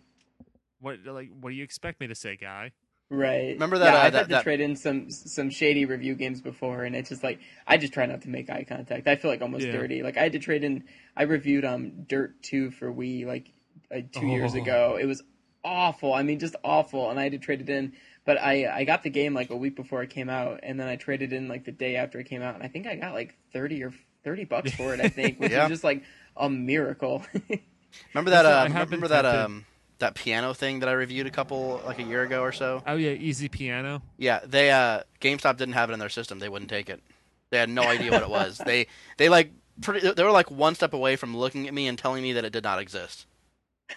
[0.80, 2.72] what, like, what do you expect me to say, guy?
[3.08, 3.52] Right.
[3.54, 6.16] Remember that, Yeah, uh, I've that- had to that- trade in some some shady review
[6.16, 9.06] games before, and it's just like I just try not to make eye contact.
[9.06, 9.72] I feel like almost Yeah.
[9.72, 10.02] dirty.
[10.02, 10.82] Like I had to trade in.
[11.16, 13.52] I reviewed um Dirt Two for Wii like
[13.94, 14.60] uh, two years Oh.
[14.60, 14.98] ago.
[15.00, 15.22] It was
[15.64, 16.14] awful.
[16.14, 17.08] I mean, just awful.
[17.08, 17.92] And I had to trade it in.
[18.24, 20.88] But I I got the game like a week before it came out, and then
[20.88, 23.14] I traded in like the day after it came out, and I think I got
[23.14, 23.92] like thirty or
[24.24, 25.00] thirty bucks for it.
[25.00, 25.62] I think, which Yeah.
[25.62, 26.02] was just like
[26.36, 27.24] a miracle.
[28.14, 28.44] Remember that?
[28.46, 29.22] I Uh, remember that?
[29.22, 29.44] tempted.
[29.44, 29.64] Um,
[29.99, 32.82] that piano thing that I reviewed a couple like a year ago or so.
[32.86, 34.03] Oh yeah, Easy Piano.
[34.18, 36.38] Yeah, they uh, GameStop didn't have it in their system.
[36.38, 37.03] They wouldn't take it.
[37.51, 38.61] They had no idea what it was.
[38.66, 38.86] They
[39.16, 40.11] they like pretty.
[40.11, 42.53] They were like one step away from looking at me and telling me that it
[42.53, 43.26] did not exist.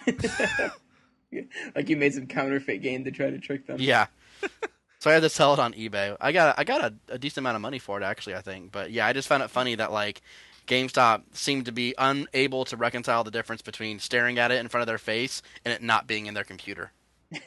[0.07, 3.77] like you made some counterfeit game to try to trick them.
[3.79, 4.07] Yeah.
[4.99, 6.15] so I had to sell it on eBay.
[6.21, 8.35] I got I got a, a decent amount of money for it actually.
[8.35, 10.21] I think, but yeah, I just found it funny that like
[10.69, 14.83] GameStop seemed to be unable to reconcile the difference between staring at it in front
[14.83, 16.91] of their face and it not being in their computer.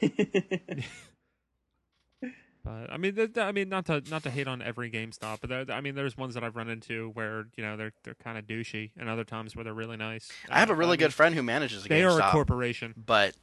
[2.65, 5.39] But I mean, th- th- I mean, not to not to hate on every GameStop,
[5.41, 8.15] but there, I mean, there's ones that I've run into where you know they're they're
[8.23, 10.31] kind of douchey, and other times where they're really nice.
[10.49, 12.29] I have a Uh, really mean, good friend who manages a They are GameStop.
[12.29, 12.95] a corporation.
[12.97, 13.35] but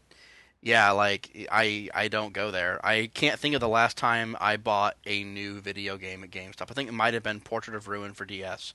[0.62, 2.80] yeah, like I I don't go there.
[2.86, 6.72] I can't think of the last time I bought a new video game at GameStop.
[6.72, 8.74] I think it might have been Portrait of Ruin for DS,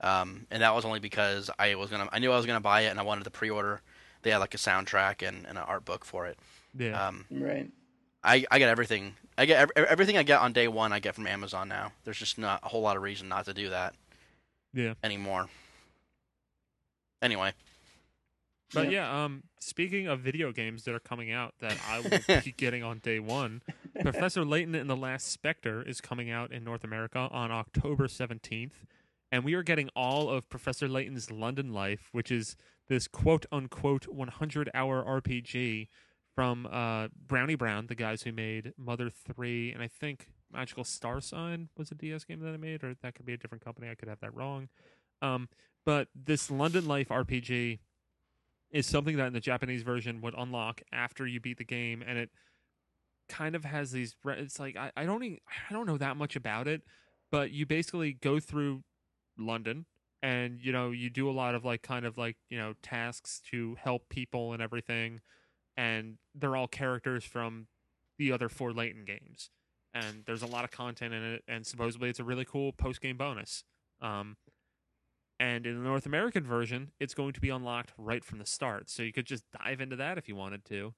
[0.00, 2.82] um, and that was only because I was gonna I knew I was gonna buy
[2.82, 3.80] it and I wanted to pre-order.
[4.22, 6.38] They had like a soundtrack and, and an art book for it.
[6.76, 7.06] Yeah.
[7.06, 7.70] Um, right.
[8.22, 9.14] I I get everything.
[9.38, 10.92] I get ev- everything I get on day one.
[10.92, 11.92] I get from Amazon now.
[12.04, 13.94] There's just not a whole lot of reason not to do that
[14.74, 14.94] yeah.
[15.02, 15.48] anymore.
[17.22, 17.52] Anyway,
[18.72, 22.52] But yeah, um, speaking of video games that are coming out that I will be
[22.52, 23.62] getting on day one,
[24.00, 28.70] Professor Layton and the Last Spectre is coming out in North America on October 17th.
[29.32, 32.56] And we are getting all of Professor Layton's London Life, which is
[32.88, 35.88] this quote unquote 100 hour RPG
[36.34, 41.20] from uh, Brownie Brown, the guys who made Mother 3, and I think Magical Star
[41.20, 43.88] Sign was a DS game that I made, or that could be a different company.
[43.88, 44.68] I could have that wrong.
[45.22, 45.48] Um,
[45.84, 47.78] but this London Life RPG
[48.70, 52.18] is something that in the Japanese version would unlock after you beat the game, and
[52.18, 52.30] it
[53.28, 54.16] kind of has these.
[54.24, 56.82] It's like I, I don't even, I don't know that much about it,
[57.30, 58.82] but you basically go through
[59.40, 59.86] London,
[60.22, 63.40] and you know you do a lot of like kind of like you know tasks
[63.50, 65.20] to help people and everything,
[65.76, 67.66] and they're all characters from
[68.18, 69.50] the other four Layton games,
[69.94, 73.00] and there's a lot of content in it, and supposedly it's a really cool post
[73.00, 73.64] game bonus.
[74.00, 74.36] Um,
[75.40, 78.90] and in the North American version, it's going to be unlocked right from the start.
[78.90, 80.92] So you could just dive into that if you wanted to.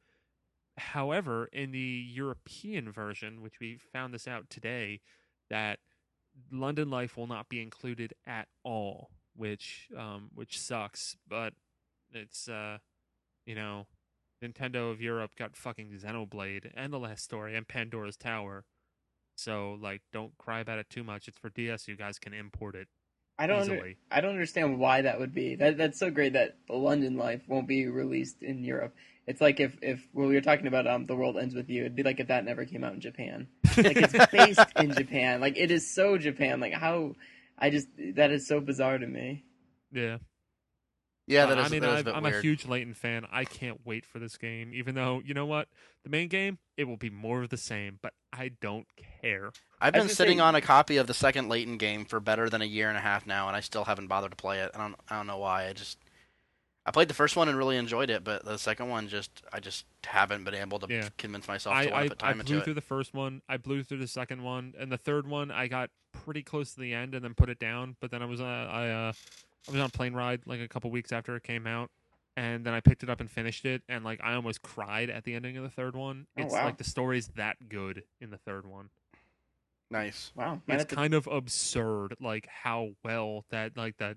[0.76, 5.00] However, in the European version, which we found this out today,
[5.48, 5.78] that
[6.50, 11.16] London Life will not be included at all, which um, which sucks.
[11.28, 11.54] But
[12.12, 12.78] it's uh,
[13.46, 13.86] you know,
[14.42, 18.64] Nintendo of Europe got fucking Xenoblade and The Last Story and Pandora's Tower.
[19.36, 21.28] So like, don't cry about it too much.
[21.28, 21.88] It's for DS.
[21.88, 22.88] You guys can import it
[23.38, 23.62] I don't.
[23.62, 23.94] Under.
[24.10, 25.56] I don't understand why that would be.
[25.56, 28.94] That that's so great that London Life won't be released in Europe.
[29.26, 31.80] It's like if if well, we were talking about um the world ends with you.
[31.80, 33.48] It'd be like if that never came out in Japan.
[33.84, 35.40] Like it's based in Japan.
[35.40, 36.60] Like it is so Japan.
[36.60, 37.14] Like how
[37.58, 39.44] I just that is so bizarre to me.
[39.92, 40.18] yeah.
[41.26, 42.34] yeah, Uh, that is, I mean, that is a I've- bit I'm weird.
[42.36, 43.26] a huge Layton fan.
[43.30, 44.72] I can't wait for this game.
[44.74, 45.68] Even though, you know what,
[46.04, 48.86] the main game it will be more of the same, but I don't
[49.22, 49.52] care.
[49.80, 52.62] I've been sitting say- on a copy of the second Layton game for better than
[52.62, 54.70] a year and a half now, and I still haven't bothered to play it.
[54.74, 55.68] I don't, I don't know why.
[55.68, 55.98] I just,
[56.84, 59.60] I played the first one and really enjoyed it, but the second one just, I
[59.60, 61.08] just haven't been able to Yeah.
[61.16, 62.74] convince myself I to want I, to put I blew through it.
[62.74, 63.40] the first one.
[63.48, 66.80] I blew through the second one, and the third one I got pretty close to
[66.80, 67.96] the end and then put it down.
[68.00, 69.12] But then I was uh, I uh
[69.68, 71.90] I was on a plane ride like a couple weeks after it came out.
[72.36, 75.22] And then I picked it up and finished it, and like I almost cried at
[75.24, 76.26] the ending of the third one.
[76.36, 76.64] Oh, It's wow.
[76.64, 78.88] like the story's that good in the third one.
[79.90, 80.32] Nice.
[80.34, 80.62] Wow.
[80.66, 84.16] Might it's have to- kind of absurd like how well that like that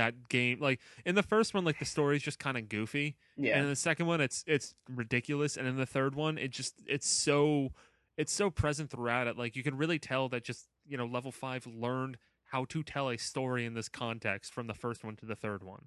[0.00, 3.16] that game like in the first one like the story's just kind of goofy.
[3.36, 3.54] Yeah.
[3.54, 5.56] and in the second one it's it's ridiculous.
[5.56, 7.72] And in the third one it just it's so
[8.16, 9.36] it's so present throughout it.
[9.36, 13.10] Like you can really tell that just you know level 5 learned how to tell
[13.10, 15.84] a story in this context from the first one to the third one.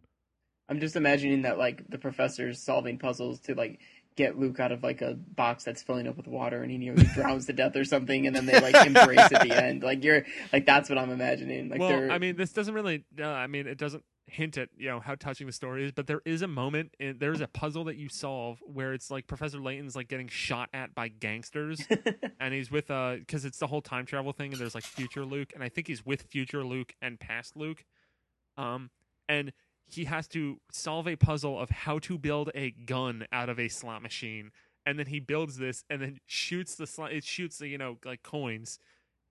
[0.69, 3.79] I'm just imagining that like the professor's solving puzzles to like
[4.15, 7.05] get Luke out of like a box that's filling up with water and he nearly
[7.13, 9.83] drowns to death or something, and then they like embrace at the end.
[9.83, 11.69] Like you're like that's what I'm imagining.
[11.69, 13.05] Like well, they're I mean, this doesn't really.
[13.19, 16.07] Uh, I mean, it doesn't hint at you know how touching the story is, but
[16.07, 16.95] there is a moment.
[16.99, 20.69] and there's a puzzle that you solve where it's like Professor Layton's like getting shot
[20.73, 21.85] at by gangsters,
[22.39, 25.25] and he's with uh because it's the whole time travel thing, and there's like future
[25.25, 27.83] Luke, and I think he's with future Luke and past Luke,
[28.57, 28.89] um,
[29.27, 29.53] and
[29.87, 33.67] he has to solve a puzzle of how to build a gun out of a
[33.67, 34.51] slot machine.
[34.85, 37.97] And then he builds this and then shoots the slot it shoots the you know
[38.03, 38.79] like coins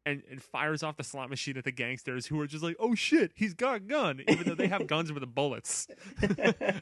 [0.06, 2.94] and, and fires off the slot machine at the gangsters who are just like oh
[2.94, 5.86] shit he's got a gun even though they have guns with the bullets.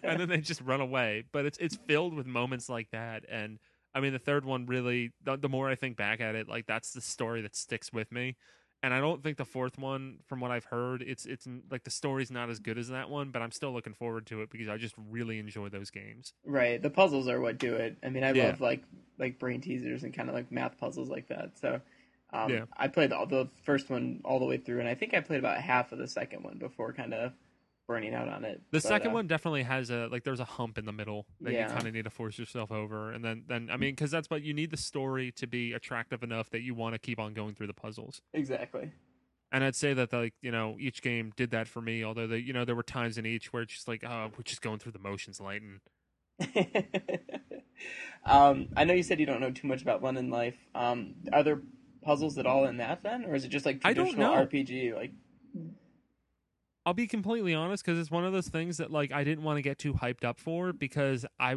[0.02, 1.24] And then they just run away.
[1.32, 3.24] But it's it's filled with moments like that.
[3.28, 3.58] And
[3.94, 6.64] i mean the third one really the, the more i think back at it like
[6.66, 8.36] that's the story that sticks with me
[8.82, 11.90] and I don't think the fourth one, from what I've heard, it's it's like the
[11.90, 14.68] story's not as good as that one, but I'm still looking forward to it because
[14.68, 16.32] I just really enjoy those games.
[16.44, 16.80] right.
[16.80, 17.98] The puzzles are what do it.
[18.02, 18.46] I mean, I Yeah.
[18.46, 18.82] love like
[19.18, 21.58] like brain teasers and kind of like math puzzles like that.
[21.58, 21.80] So.
[22.32, 22.64] Um, Yeah.
[22.76, 25.40] I played the, the first one all the way through, and I think I played
[25.40, 27.32] about half of the second one before kind of
[27.90, 28.60] burning out on it.
[28.70, 31.26] The But, second uh, one definitely has a like there's a hump in the middle
[31.40, 31.66] that Yeah.
[31.66, 34.30] you kind of need to force yourself over, and then then I mean because that's
[34.30, 37.34] what you need the story to be attractive enough that you want to keep on
[37.34, 38.22] going through the puzzles.
[38.32, 38.92] exactly.
[39.52, 42.04] And I'd say that like you know each game did that for me.
[42.04, 44.44] Although the, you know there were times in each where it's just like oh we're
[44.44, 45.80] just going through the motions, Layton.
[48.24, 50.56] um, I know you said you don't know too much about London Life.
[50.74, 51.60] Um, are there
[52.02, 54.46] puzzles at all in that then, or is it just like I don't traditional.
[54.46, 54.94] RPG?
[54.94, 55.12] Like,
[56.86, 59.58] I'll be completely honest because it's one of those things that like I didn't want
[59.58, 61.54] to get too hyped up for because I,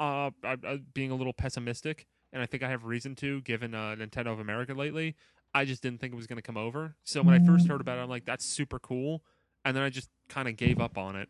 [0.00, 3.74] uh, I, I being a little pessimistic, and I think I have reason to given
[3.74, 5.14] uh, Nintendo of America lately.
[5.54, 6.96] I just didn't think it was going to come over.
[7.04, 9.22] So when I first heard about it, I'm like, that's super cool,
[9.64, 11.28] and then I just kind of gave up on it.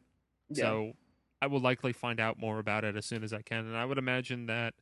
[0.50, 0.64] yeah.
[0.64, 0.92] So
[1.40, 3.84] I will likely find out more about it as soon as I can, and I
[3.84, 4.74] would imagine that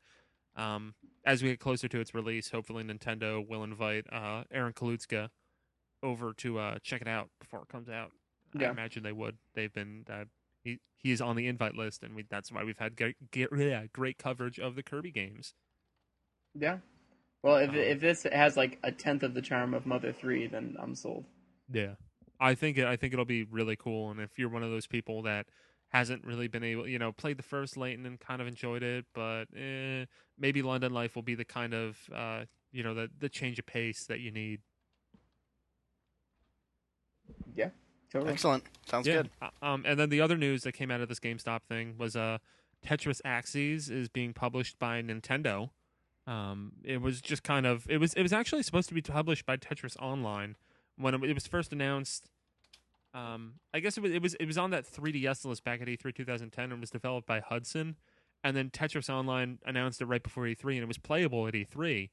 [0.57, 5.31] um, as we get closer to its release, hopefully Nintendo will invite uh, Aaron Kaluszka
[6.03, 8.13] over to uh, check it out before it comes out.
[8.59, 9.39] I imagine they would.
[9.55, 10.25] They've been uh,
[10.63, 13.87] he he is on the invite list, and we, that's why we've had great, yeah,
[13.93, 15.55] great coverage of the Kirby games.
[16.55, 16.79] yeah.
[17.43, 20.47] Well, if Um, if this has like a tenth of the charm of Mother Three,
[20.47, 21.27] then I'm sold.
[21.71, 21.95] Yeah,
[22.41, 24.11] I think it, I think it'll be really cool.
[24.11, 25.47] And if you're one of those people that
[25.89, 29.07] hasn't really been able, you know, played the first Layton and kind of enjoyed it,
[29.15, 30.07] but eh,
[30.39, 33.67] maybe London Life will be the kind of uh, you know the the change of
[33.67, 34.61] pace that you need.
[38.15, 38.33] Totally.
[38.33, 38.63] Excellent.
[38.87, 39.15] Sounds yeah.
[39.15, 39.31] good.
[39.43, 42.15] Uh, Um, and then the other news that came out of this GameStop thing was
[42.15, 42.39] uh,
[42.87, 45.71] Tetris Axis is being published by Nintendo.
[46.29, 49.45] Um, it was just kind of it was it was actually supposed to be published
[49.45, 50.55] by Tetris Online
[50.97, 52.31] when it, it was first announced.
[53.15, 55.89] Um, I guess it was it was it was on that 3DS list back at
[55.89, 57.97] E3 2010 and was developed by Hudson,
[58.45, 62.11] and then Tetris Online announced it right before E3 and it was playable at E3.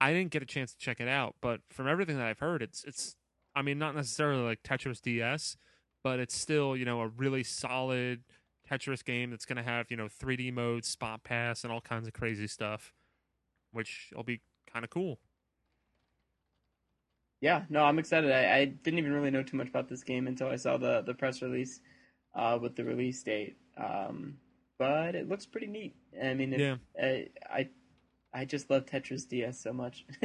[0.00, 2.60] I didn't get a chance to check it out, but from everything that I've heard,
[2.60, 3.14] it's it's
[3.54, 5.56] I mean not necessarily like Tetris DS,
[6.02, 8.24] but it's still you know a really solid
[8.70, 12.14] Tetris game that's going to have you know 3D mode, SpotPass, and all kinds of
[12.14, 12.92] crazy stuff,
[13.72, 14.40] which will be
[14.72, 15.18] kind of cool.
[17.40, 18.32] Yeah, no, I'm excited.
[18.32, 21.02] I, I didn't even really know too much about this game until I saw the
[21.02, 21.80] the press release
[22.34, 23.56] uh, with the release date.
[23.76, 24.38] Um,
[24.78, 25.94] but it looks pretty neat.
[26.22, 26.76] I mean, if, Yeah.
[27.00, 27.68] I, I
[28.32, 30.06] I just love Tetris DS so much.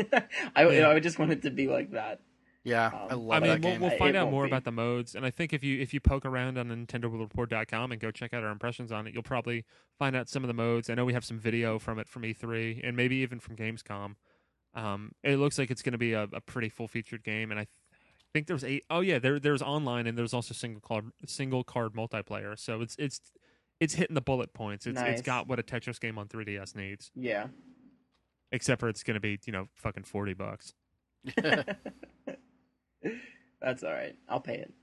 [0.56, 0.90] I Yeah.
[0.90, 2.22] I just want it to be like that.
[2.70, 3.82] Yeah, Um, I love I mean, that we'll, game.
[3.82, 4.50] we'll It find out more be.
[4.50, 8.00] about the modes, and I think if you if you poke around on NintendoReport.com and
[8.00, 9.66] go check out our impressions on it, you'll probably
[9.98, 10.90] find out some of the modes.
[10.90, 14.16] I know we have some video from it from E3 and maybe even from Gamescom.
[14.76, 17.60] Um, it looks like it's going to be a, a pretty full featured game, and
[17.60, 17.70] I th-
[18.34, 21.94] think there's eight oh yeah, there there's online and there's also single card single card
[21.94, 22.58] multiplayer.
[22.60, 23.20] So it's it's
[23.80, 24.86] it's hitting the bullet points.
[24.86, 25.14] It's Nice.
[25.14, 27.48] it's got what a Tetris game on 3DS needs, Yeah.
[28.52, 30.74] except for it's going to be you know fucking forty bucks.
[33.62, 34.16] That's all right.
[34.28, 34.74] I'll pay it.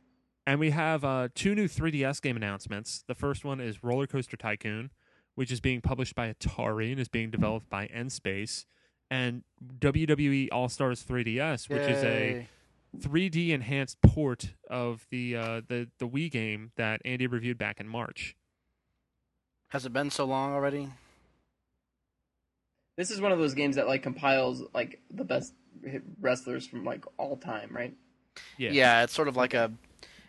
[0.46, 3.02] And we have uh, two new 3DS game announcements.
[3.08, 4.90] The first one is Roller Coaster Tycoon,
[5.34, 8.64] which is being published by Atari and is being developed by N-Space.
[9.10, 9.42] And
[9.78, 12.48] WWE All Stars 3DS, which is a
[12.96, 17.86] 3D enhanced port of the uh, the the Wii game that Andy reviewed back in
[17.88, 18.34] March.
[19.68, 20.88] Has it been so long already?
[22.96, 25.54] This is one of those games that like compiles like the best
[26.20, 27.94] wrestlers from like all time, right?
[28.58, 29.02] Yeah.
[29.02, 29.72] it's sort of like a,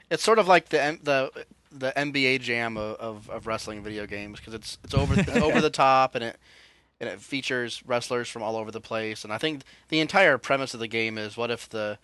[0.09, 4.39] it's sort of like the the the NBA Jam of, of, of wrestling video games
[4.39, 6.37] because it's it's over it's over the top and it
[6.99, 10.73] and it features wrestlers from all over the place and I think the entire premise
[10.73, 11.99] of the game is what if the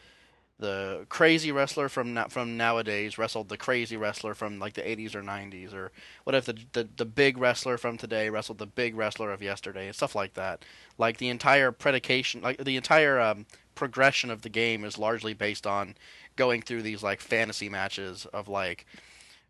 [0.60, 5.22] the crazy wrestler from from nowadays wrestled the crazy wrestler from like the 80s or
[5.22, 5.92] 90s, or
[6.24, 9.88] what if the, the the big wrestler from today wrestled the big wrestler of yesterday,
[9.88, 10.64] and stuff like that.
[10.98, 13.46] Like the entire predication, like the entire um,
[13.76, 15.96] progression of the game is largely based on
[16.36, 18.86] going through these like fantasy matches of like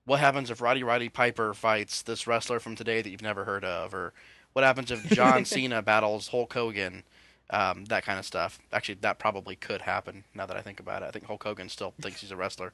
[0.05, 3.63] what happens if Roddy Roddy Piper fights this wrestler from today that you've never heard
[3.63, 4.11] of, or
[4.51, 7.03] what happens if John Cena battles Hulk Hogan,
[7.49, 8.59] um, that kind of stuff.
[8.73, 10.25] Actually, that probably could happen.
[10.35, 12.73] Now that I think about it, I think Hulk Hogan still thinks he's a wrestler,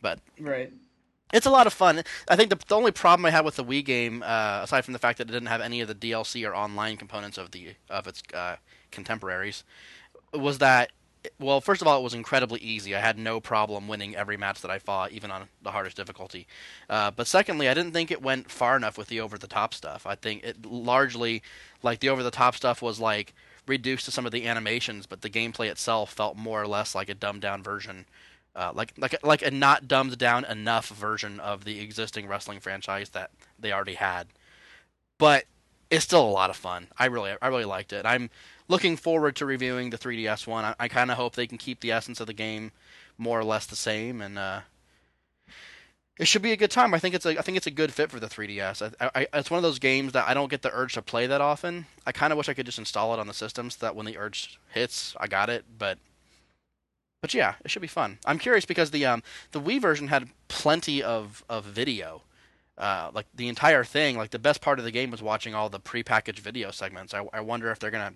[0.00, 0.72] but Right.
[1.30, 2.02] it's a lot of fun.
[2.26, 4.92] I think the, the only problem I had with the Wii game, uh, aside from
[4.92, 7.74] the fact that it didn't have any of the DLC or online components of the
[7.90, 8.56] of its uh,
[8.90, 9.62] contemporaries,
[10.32, 10.90] was that
[11.38, 12.94] well, first of all, it was incredibly easy.
[12.94, 16.46] I had no problem winning every match that I fought, even on the hardest difficulty.
[16.90, 19.74] Uh, but secondly, I didn't think it went far enough with the over the top
[19.74, 20.06] stuff.
[20.06, 21.42] I think it largely,
[21.82, 23.34] like the over the top stuff, was like
[23.66, 27.08] reduced to some of the animations, but the gameplay itself felt more or less like
[27.08, 28.06] a dumbed down version.
[28.54, 33.10] Uh, like like like a not dumbed down enough version of the existing wrestling franchise
[33.10, 34.26] that they already had,
[35.18, 35.44] but
[35.88, 36.88] it's still a lot of fun.
[36.98, 38.04] I really I really liked it.
[38.04, 38.28] I'm
[38.68, 40.64] looking forward to reviewing the 3DS one.
[40.64, 42.72] I, I kind of hope they can keep the essence of the game
[43.18, 44.60] more or less the same, and uh,
[46.18, 46.94] it should be a good time.
[46.94, 48.94] I think it's a I think it's a good fit for the 3DS.
[49.00, 51.26] I, I, it's one of those games that I don't get the urge to play
[51.26, 51.86] that often.
[52.06, 54.06] I kind of wish I could just install it on the system so that when
[54.06, 55.64] the urge hits, I got it.
[55.78, 55.98] But
[57.20, 58.18] but yeah, it should be fun.
[58.26, 62.22] I'm curious because the um the Wii version had plenty of of video.
[62.78, 65.68] Uh, like the entire thing, like the best part of the game was watching all
[65.68, 67.12] the prepackaged video segments.
[67.12, 68.14] I, I wonder if they're gonna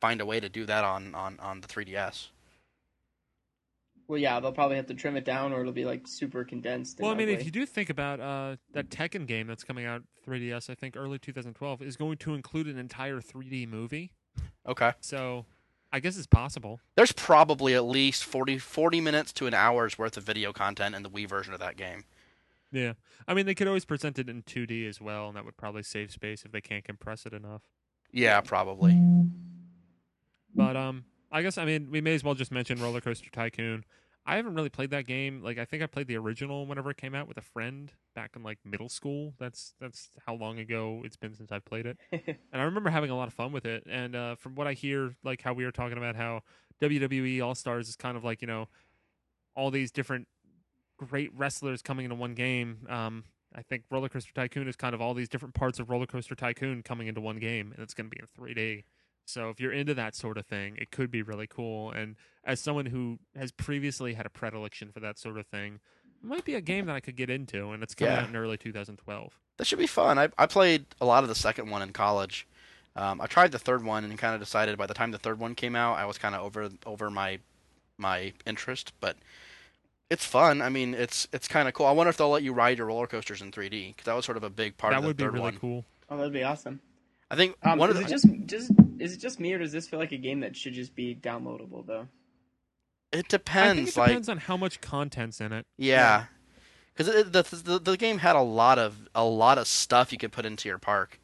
[0.00, 2.28] find a way to do that on on on the 3DS.
[4.08, 6.98] Well, yeah, they'll probably have to trim it down, or it'll be like super condensed.
[6.98, 7.34] Well, I mean, way.
[7.34, 10.96] if you do think about uh, that Tekken game that's coming out 3DS, I think
[10.96, 14.12] early 2012 is going to include an entire 3D movie.
[14.66, 14.92] Okay.
[15.00, 15.44] So,
[15.92, 16.80] I guess it's possible.
[16.94, 21.02] There's probably at least 40, 40 minutes to an hour's worth of video content in
[21.02, 22.04] the Wii version of that game.
[22.72, 22.94] Yeah,
[23.26, 25.82] I mean, they could always present it in 2D as well, and that would probably
[25.82, 27.62] save space if they can't compress it enough.
[28.12, 28.98] Yeah, probably.
[30.54, 33.84] But um, I guess I mean we may as well just mention Roller Coaster Tycoon.
[34.26, 35.42] I haven't really played that game.
[35.42, 38.32] Like I think I played the original whenever it came out with a friend back
[38.36, 39.32] in like middle school.
[39.38, 41.98] That's that's how long ago it's been since I've played it.
[42.12, 43.84] and I remember having a lot of fun with it.
[43.88, 46.42] And uh, from what I hear, like how we were talking about how
[46.82, 48.68] WWE All Stars is kind of like you know
[49.54, 50.28] all these different
[50.98, 52.86] great wrestlers coming into one game.
[52.90, 53.24] Um,
[53.54, 56.34] I think Roller Coaster Tycoon is kind of all these different parts of Roller Coaster
[56.34, 58.84] Tycoon coming into one game, and it's going to be in 3D.
[59.28, 61.90] So if you're into that sort of thing, it could be really cool.
[61.90, 65.80] And as someone who has previously had a predilection for that sort of thing,
[66.22, 68.22] it might be a game that I could get into, and it's coming Yeah.
[68.22, 69.38] out in early 2012.
[69.58, 70.18] That should be fun.
[70.18, 72.46] I I played a lot of the second one in college.
[72.96, 75.38] Um, I tried the third one and kind of decided by the time the third
[75.38, 77.38] one came out, I was kind of over over my
[77.98, 78.92] my interest.
[79.00, 79.16] But
[80.10, 80.62] it's fun.
[80.62, 81.86] I mean, it's it's kind of cool.
[81.86, 84.24] I wonder if they'll let you ride your roller coasters in 3D because that was
[84.24, 85.58] sort of a big part that of the would be third really one.
[85.58, 85.84] cool.
[86.08, 86.80] oh, that'd be awesome.
[87.30, 89.72] I think Um, one is of it just just is it just me, or does
[89.72, 92.08] this feel like a game that should just be downloadable though?
[93.12, 93.28] it
[93.60, 93.74] I depends.
[93.74, 95.66] think it like depends on how much content's in it.
[95.76, 96.26] Yeah,
[96.94, 100.32] because the, the the game had a lot of a lot of stuff you could
[100.32, 101.20] put into your park.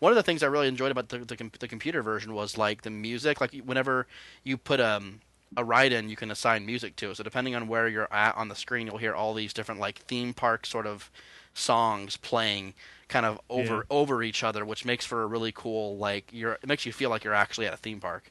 [0.00, 2.82] One of the things I really enjoyed about the the, the computer version was like
[2.82, 3.40] the music.
[3.40, 4.06] Like whenever
[4.44, 5.20] you put um
[5.56, 7.14] a ride in, you can assign music to.
[7.14, 9.98] So depending on where you're at on the screen, you'll hear all these different like
[10.00, 11.10] theme park sort of
[11.56, 12.74] songs playing
[13.08, 13.82] kind of over Yeah.
[13.90, 17.10] over each other, which makes for a really cool like you're it makes you feel
[17.10, 18.30] like you're actually at a theme park.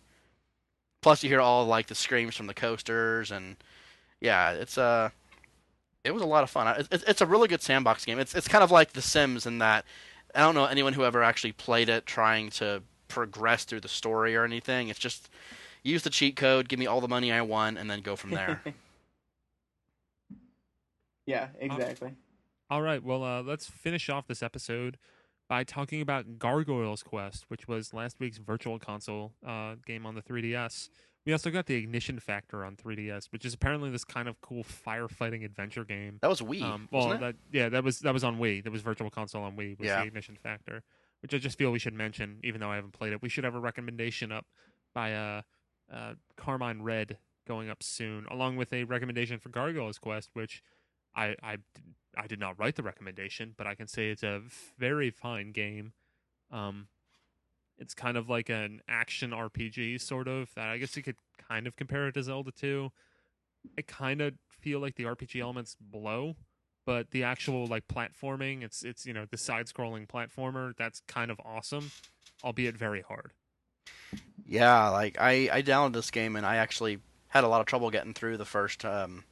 [1.02, 3.58] Plus, you hear all like the screams from the coasters, and
[4.22, 5.10] yeah, it's uh
[6.04, 6.86] it was a lot of fun.
[6.92, 8.20] It's, it's a really good sandbox game.
[8.20, 9.86] It's it's kind of like The Sims in that
[10.34, 14.36] I don't know anyone who ever actually played it trying to progress through the story
[14.36, 14.90] or anything.
[14.90, 15.30] It's just
[15.84, 18.32] use the cheat code, give me all the money I want, and then go from
[18.32, 18.62] there.
[21.26, 22.14] yeah, exactly.
[22.70, 24.98] All right, well, uh, let's finish off this episode
[25.48, 30.22] by talking about Gargoyle's Quest, which was last week's Virtual Console uh, game on the
[30.22, 30.90] 3DS.
[31.28, 34.64] We also got the Ignition Factor on 3DS, which is apparently this kind of cool
[34.64, 36.18] firefighting adventure game.
[36.22, 36.62] that was Wii.
[36.64, 37.26] Um, well, wasn't it?
[37.52, 38.64] that yeah, that was that was on Wii.
[38.64, 39.78] That was Virtual Console on Wii.
[39.80, 40.02] Was Yeah.
[40.02, 40.84] the Ignition Factor,
[41.22, 43.22] which I just feel we should mention, even though I haven't played it.
[43.24, 44.46] We should have a recommendation up
[44.94, 45.42] by uh,
[45.92, 50.62] uh, Carmine Red going up soon, along with a recommendation for Gargoyle's Quest, which
[51.16, 51.58] I I
[52.18, 54.42] I did not write the recommendation, but I can say it's a
[54.78, 55.94] very fine game.
[56.52, 56.88] Um,
[57.78, 61.18] it's kind of like an action RPG sort of that I guess you could
[61.50, 62.92] kind of compare it to Zelda 2.
[63.78, 66.36] I kind of feel like the RPG elements blow,
[66.86, 71.40] but the actual like platforming, it's it's you know the side-scrolling platformer that's kind of
[71.44, 71.92] awesome,
[72.44, 73.34] albeit very hard.
[74.46, 77.00] Yeah, like I I downloaded this game and I actually
[77.30, 79.24] had a lot of trouble getting through the first um,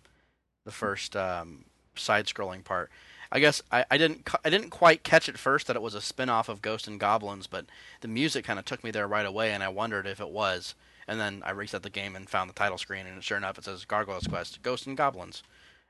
[0.66, 1.66] the first um,
[1.96, 2.90] side-scrolling part.
[3.32, 6.02] I guess I, I didn't I didn't quite catch at first that it was a
[6.02, 7.66] spin-off of Ghost and Goblins, but
[8.02, 10.76] the music kind of took me there right away, and I wondered if it was.
[11.08, 13.66] And then I reset the game and found the title screen, and sure enough, it
[13.66, 15.42] says Gargoyle's Quest: Ghosts and Goblins,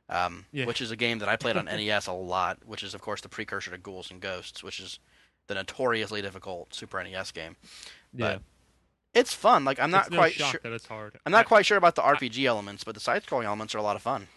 [0.09, 0.65] um, Yeah.
[0.65, 3.19] which is a game that I played on NES a lot, which is of course
[3.21, 4.99] the precursor to Ghouls and Ghosts, which is
[5.47, 7.57] the notoriously difficult Super NES game.
[8.13, 8.37] Yeah,
[9.13, 9.65] It's fun.
[9.65, 10.59] Like I'm not It's no quite sure.
[10.63, 11.19] that it's hard.
[11.25, 13.83] I'm not I- quite sure about the RPG elements, but the side-scrolling elements are a
[13.83, 14.29] lot of fun.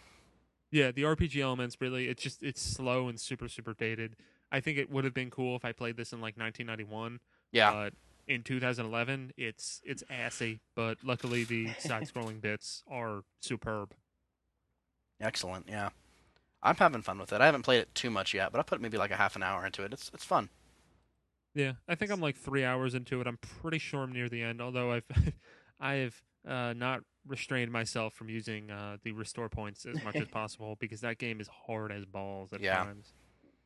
[0.76, 4.14] Yeah, the RPG elements really it's just it's slow and super super dated.
[4.52, 7.18] I think it would have been cool if I played this in like 1991.
[7.50, 7.72] Yeah.
[7.72, 7.94] But
[8.28, 13.94] in 2011, it's it's assy, but luckily the side-scrolling bits are superb.
[15.18, 15.66] Excellent.
[15.66, 15.88] Yeah.
[16.62, 17.40] I'm having fun with it.
[17.40, 19.42] I haven't played it too much yet, but I put maybe like a half an
[19.42, 19.94] hour into it.
[19.94, 20.50] It's it's fun.
[21.54, 23.26] Yeah, I think I'm like three hours into it.
[23.26, 25.06] I'm pretty sure I'm near the end, although I've
[25.80, 30.28] I have uh, not restrained myself from using uh, the restore points as much as
[30.32, 32.84] possible because that game is hard as balls at Yeah.
[32.84, 33.12] times.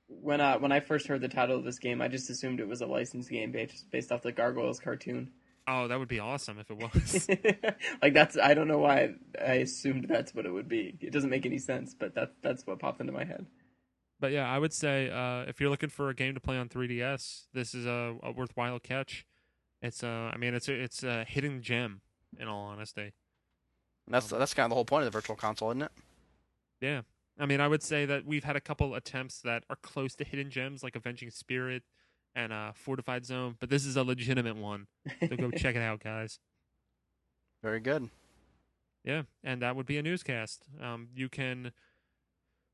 [0.08, 2.66] When uh, when I first heard the title of this game, I just assumed it
[2.66, 5.30] was a licensed game based based off the Gargoyles cartoon.
[5.68, 7.28] Oh, that would be awesome if it was.
[8.02, 10.96] like that's I don't know why I assumed that's what it would be.
[11.00, 13.46] It doesn't make any sense, but that that's what popped into my head.
[14.18, 16.68] But yeah, I would say uh, if you're looking for a game to play on
[16.68, 19.24] 3DS, this is a, a worthwhile catch.
[19.80, 22.00] It's uh, I mean, it's a, it's a hidden gem.
[22.38, 23.12] In all honesty, And
[24.08, 25.92] that's that's kind of the whole point of the virtual console, isn't it?
[26.80, 27.02] yeah.
[27.38, 30.24] I mean, I would say that we've had a couple attempts that are close to
[30.24, 31.84] hidden gems, like Avenging Spirit
[32.34, 34.88] and uh, Fortified Zone, but this is a legitimate one.
[35.26, 36.38] So go check it out, guys.
[37.62, 38.10] Very good.
[39.04, 40.66] Yeah, and that would be a newscast.
[40.82, 41.72] Um, you can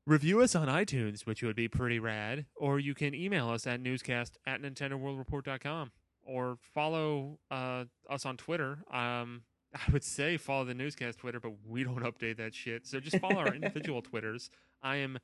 [0.05, 3.79] review us on iTunes, which would be pretty rad, or you can email us at
[3.79, 5.91] newscast at nintendoworldreport.com
[6.25, 8.79] or follow uh, us on Twitter.
[8.91, 9.43] Um,
[9.75, 12.87] I would say follow the newscast Twitter, but we don't update that shit.
[12.87, 14.49] So just follow our individual Twitters.
[14.81, 15.19] I am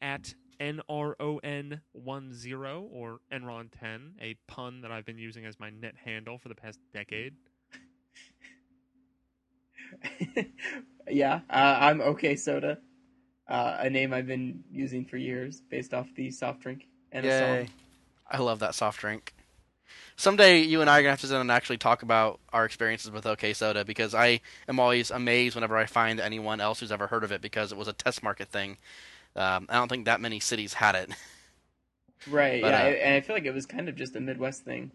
[0.00, 1.80] at NRON10
[2.92, 6.78] or Enron10, a pun that I've been using as my net handle for the past
[6.92, 7.34] decade.
[11.08, 12.78] yeah, uh, I'm okay soda.
[13.46, 17.28] Uh, a name I've been using for years, based off the soft drink and a
[17.28, 17.66] Yay.
[17.66, 17.74] song.
[18.30, 19.34] I love that soft drink.
[20.16, 23.10] Someday you and I are gonna have to sit and actually talk about our experiences
[23.10, 27.08] with OK Soda because I am always amazed whenever I find anyone else who's ever
[27.08, 28.78] heard of it because it was a test market thing.
[29.36, 31.10] Um, I don't think that many cities had it.
[32.26, 32.62] Right.
[32.62, 34.90] But, yeah, uh, and I feel like it was kind of just a Midwest thing.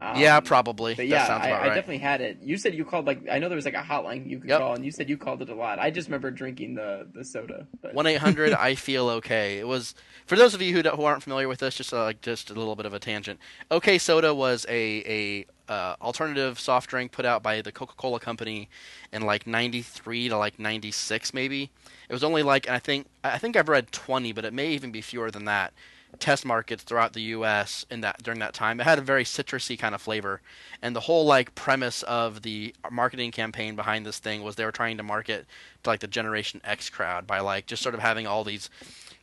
[0.00, 0.92] Um, yeah, probably.
[0.92, 1.74] But that yeah, sounds I, about I right.
[1.74, 2.38] definitely had it.
[2.40, 4.60] You said you called like I know there was like a hotline you could Yep.
[4.60, 5.78] call, and you said you called it a lot.
[5.80, 7.66] I just remember drinking the the soda.
[7.92, 8.52] One eight hundred.
[8.52, 9.58] I feel okay.
[9.58, 9.94] It was
[10.26, 11.74] for those of you who, who aren't familiar with this.
[11.74, 13.40] Just uh, like just a little bit of a tangent.
[13.70, 18.20] OK Soda was a a uh, alternative soft drink put out by the Coca Cola
[18.20, 18.68] Company
[19.12, 21.70] in like ninety three to like ninety six maybe.
[22.08, 24.68] It was only like and I think I think I've read twenty, but it may
[24.70, 25.72] even be fewer than that.
[26.18, 27.86] Test markets throughout the U.S.
[27.90, 28.80] in that during that time.
[28.80, 30.40] It had a very citrusy kind of flavor,
[30.82, 34.72] and the whole like premise of the marketing campaign behind this thing was they were
[34.72, 35.46] trying to market
[35.82, 38.68] to like the Generation X crowd by like just sort of having all these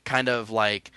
[0.05, 0.91] kind of like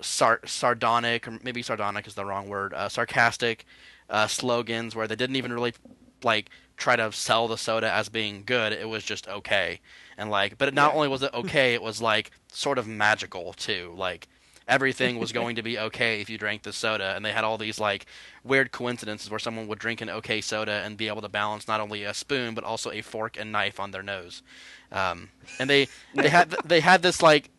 [0.00, 3.64] sar- sardonic or maybe sardonic is the wrong word uh, sarcastic
[4.10, 5.74] uh, slogans where they didn't even really
[6.22, 9.80] like try to sell the soda as being good it was just okay
[10.16, 13.92] and like but not only was it okay it was like sort of magical too
[13.96, 14.28] like
[14.68, 17.14] everything was going to be okay if you drank the soda.
[17.14, 18.06] And they had all these like
[18.44, 21.80] weird coincidences where someone would drink an okay soda and be able to balance not
[21.80, 24.42] only a spoon but also a fork and knife on their nose.
[24.90, 27.50] Um, and they they had they had this like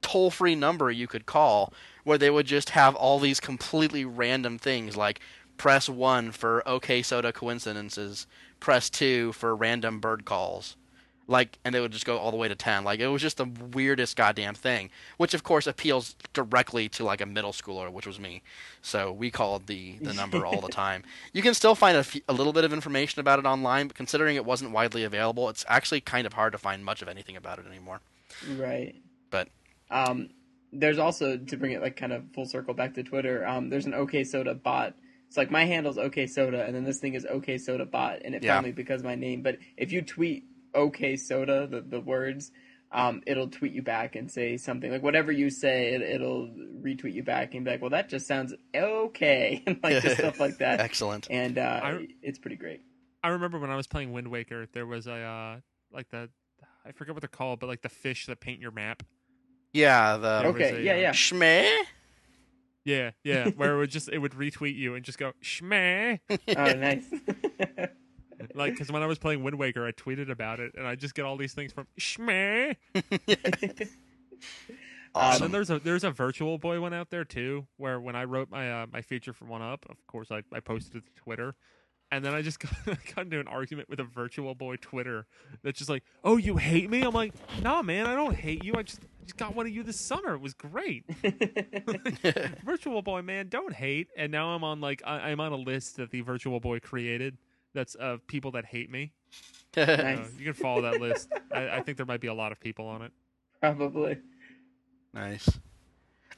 [0.00, 1.72] toll free number you could call
[2.04, 5.18] where they would just have all these completely random things like
[5.56, 8.26] press 1 for okay soda coincidences
[8.60, 10.76] press 2 for random bird calls
[11.26, 13.38] like and they would just go all the way to 10 like it was just
[13.38, 18.06] the weirdest goddamn thing which of course appeals directly to like a middle schooler which
[18.06, 18.42] was me
[18.82, 21.02] so we called the the number all the time
[21.32, 23.96] you can still find a, f- a little bit of information about it online but
[23.96, 27.36] considering it wasn't widely available it's actually kind of hard to find much of anything
[27.36, 28.00] about it anymore
[28.56, 28.94] right.
[29.30, 29.48] But-
[29.90, 30.30] um,
[30.72, 33.46] there's also to bring it like kind of full circle back to Twitter.
[33.46, 34.94] Um, there's an OK Soda bot.
[35.28, 38.34] It's like my handle's OK Soda, and then this thing is OK Soda bot, and
[38.34, 38.54] it Yeah.
[38.54, 39.42] found me because of my name.
[39.42, 40.44] But if you tweet
[40.74, 42.50] OK Soda, the the words.
[42.92, 46.46] Um, it'll tweet you back and say something like whatever you say, it, it'll
[46.80, 50.38] retweet you back and be like, "Well, that just sounds okay," and like just stuff
[50.38, 50.78] like that.
[50.80, 52.82] excellent And uh, I- it's pretty great.
[53.24, 55.56] I remember when I was playing Wind Waker, there was a uh,
[55.90, 56.28] like the
[56.84, 59.02] I forget what they're called, but like the fish that paint your map.
[59.72, 61.10] Yeah, the There Okay, a, yeah, uh, yeah.
[61.12, 61.68] Schmeh?
[62.84, 66.20] Yeah, yeah, where it would just it would retweet you and just go schmeh.
[66.56, 67.06] Oh, nice.
[68.54, 71.14] like because when I was playing Wind Waker, I tweeted about it, and I just
[71.14, 72.76] get all these things from Shmeh.
[75.16, 75.42] And Awesome.
[75.42, 78.50] then there's a there's a virtual boy one out there too, where when I wrote
[78.50, 81.54] my uh, my feature for One Up, of course I, I posted it to Twitter,
[82.10, 82.72] and then I just got,
[83.14, 85.26] got into an argument with a virtual boy Twitter
[85.62, 87.02] that's just like, oh you hate me?
[87.02, 87.32] I'm like,
[87.62, 88.72] nah man, I don't hate you.
[88.76, 90.34] I just I just got one of you this summer.
[90.34, 91.04] It was great.
[92.64, 94.08] virtual boy man, don't hate.
[94.16, 97.38] And now I'm on like I, I'm on a list that the virtual boy created
[97.74, 99.12] that's of people that hate me.
[99.76, 100.30] Uh, Nice.
[100.38, 101.28] you can follow that list.
[101.52, 103.10] I, I think there might be a lot of people on it.
[103.60, 104.18] Probably.
[105.12, 105.48] Nice.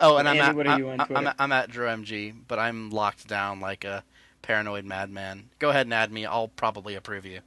[0.01, 1.87] Oh, and I'm Andy, at, what are you on I'm, I'm, at- I'm at Drew
[1.87, 4.03] MG, but I'm locked down like a
[4.41, 5.51] paranoid madman.
[5.59, 6.25] Go ahead and add me.
[6.25, 7.41] I'll probably approve you.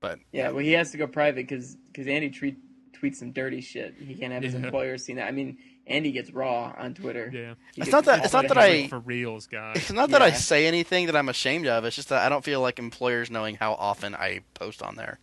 [0.00, 2.56] But Yeah, well, he has to go private because because Andy tweet,
[3.00, 3.94] tweets some dirty shit.
[3.96, 4.60] He can't have his Yeah.
[4.64, 5.28] employers see that.
[5.28, 7.30] I mean, Andy gets raw on Twitter.
[7.32, 7.54] Yeah.
[7.74, 8.58] He It's not that- it's not that.
[8.58, 9.76] I- for reals, guys.
[9.76, 11.84] it's not that I say anything that I'm ashamed of.
[11.84, 15.18] It's just that I don't feel like employers knowing how often I post on there.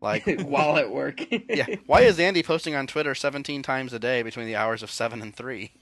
[0.00, 1.20] Like, while at work.
[1.48, 4.90] yeah, why is Andy posting on Twitter 17 times a day between the hours of
[4.90, 5.72] seven and three?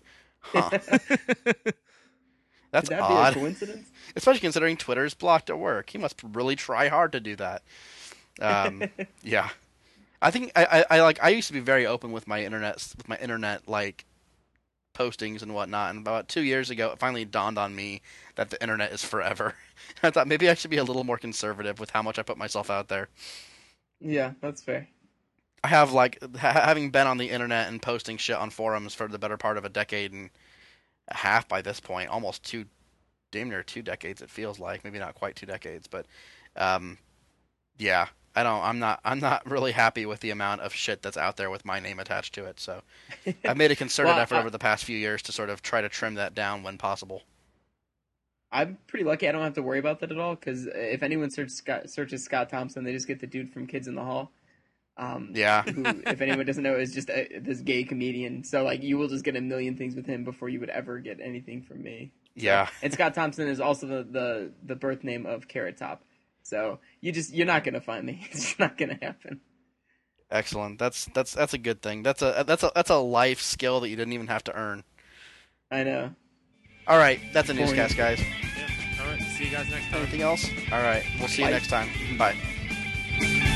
[0.41, 0.71] Huh.
[2.71, 3.35] That's Could that odd.
[3.35, 3.91] be a coincidence?
[4.17, 5.91] especially considering Twitter's blocked at work.
[5.91, 7.63] He must really try hard to do that.
[8.41, 8.85] Um,
[9.23, 9.51] yeah,
[10.23, 12.77] I think I, I, I like I used to be very open with my internet
[12.97, 14.07] with my internet like
[14.95, 15.91] postings and whatnot.
[15.91, 18.03] And about two years ago, it finally dawned on me
[18.37, 19.55] that the internet is forever.
[20.03, 22.39] I thought maybe I should be a little more conservative with how much I put
[22.39, 23.09] myself out there.
[24.01, 24.89] yeah, that's fair.
[25.65, 29.09] I have like ha- having been on the internet and posting shit on forums for
[29.09, 30.31] the better part of a decade and
[31.09, 32.67] a half by this point, almost two,
[33.31, 34.23] damn near two decades.
[34.23, 36.07] It feels like maybe not quite two decades, but
[36.57, 36.99] um,
[37.79, 38.63] yeah, I don't.
[38.63, 39.01] I'm not.
[39.05, 41.99] I'm not really happy with the amount of shit that's out there with my name
[41.99, 42.59] attached to it.
[42.61, 42.83] So
[43.45, 45.63] I've made a concerted Well, effort I- over the past few years to sort of
[45.63, 47.23] try to trim that down when possible.
[48.51, 49.29] I'm pretty lucky.
[49.29, 52.23] I don't have to worry about that at all because if anyone searches Scott, searches
[52.23, 54.31] Scott Thompson, they just get the dude from Kids in the Hall.
[54.99, 55.63] Um, Yeah.
[55.63, 58.45] who, if anyone doesn't know, is just a, this gay comedian.
[58.45, 60.99] So like, you will just get a million things with him before you would ever
[60.99, 62.13] get anything from me.
[62.35, 62.69] Yeah.
[62.83, 66.03] And Scott Thompson is also the the, the birth name of Carrot Top.
[66.43, 68.27] So you just you're not gonna find me.
[68.31, 69.41] It's not gonna happen.
[70.31, 70.79] Excellent.
[70.79, 72.03] That's that's that's a good thing.
[72.03, 74.85] That's a that's a that's a life skill that you didn't even have to earn.
[75.71, 76.15] I know.
[76.87, 78.21] All right, that's a newscast, guys.
[78.21, 78.69] Yeah.
[79.01, 79.23] All right.
[79.23, 80.03] See you guys next time.
[80.03, 80.45] Anything else?
[80.73, 81.53] All right, we'll see you Bye.
[81.53, 81.89] next time.
[82.19, 83.49] Bye.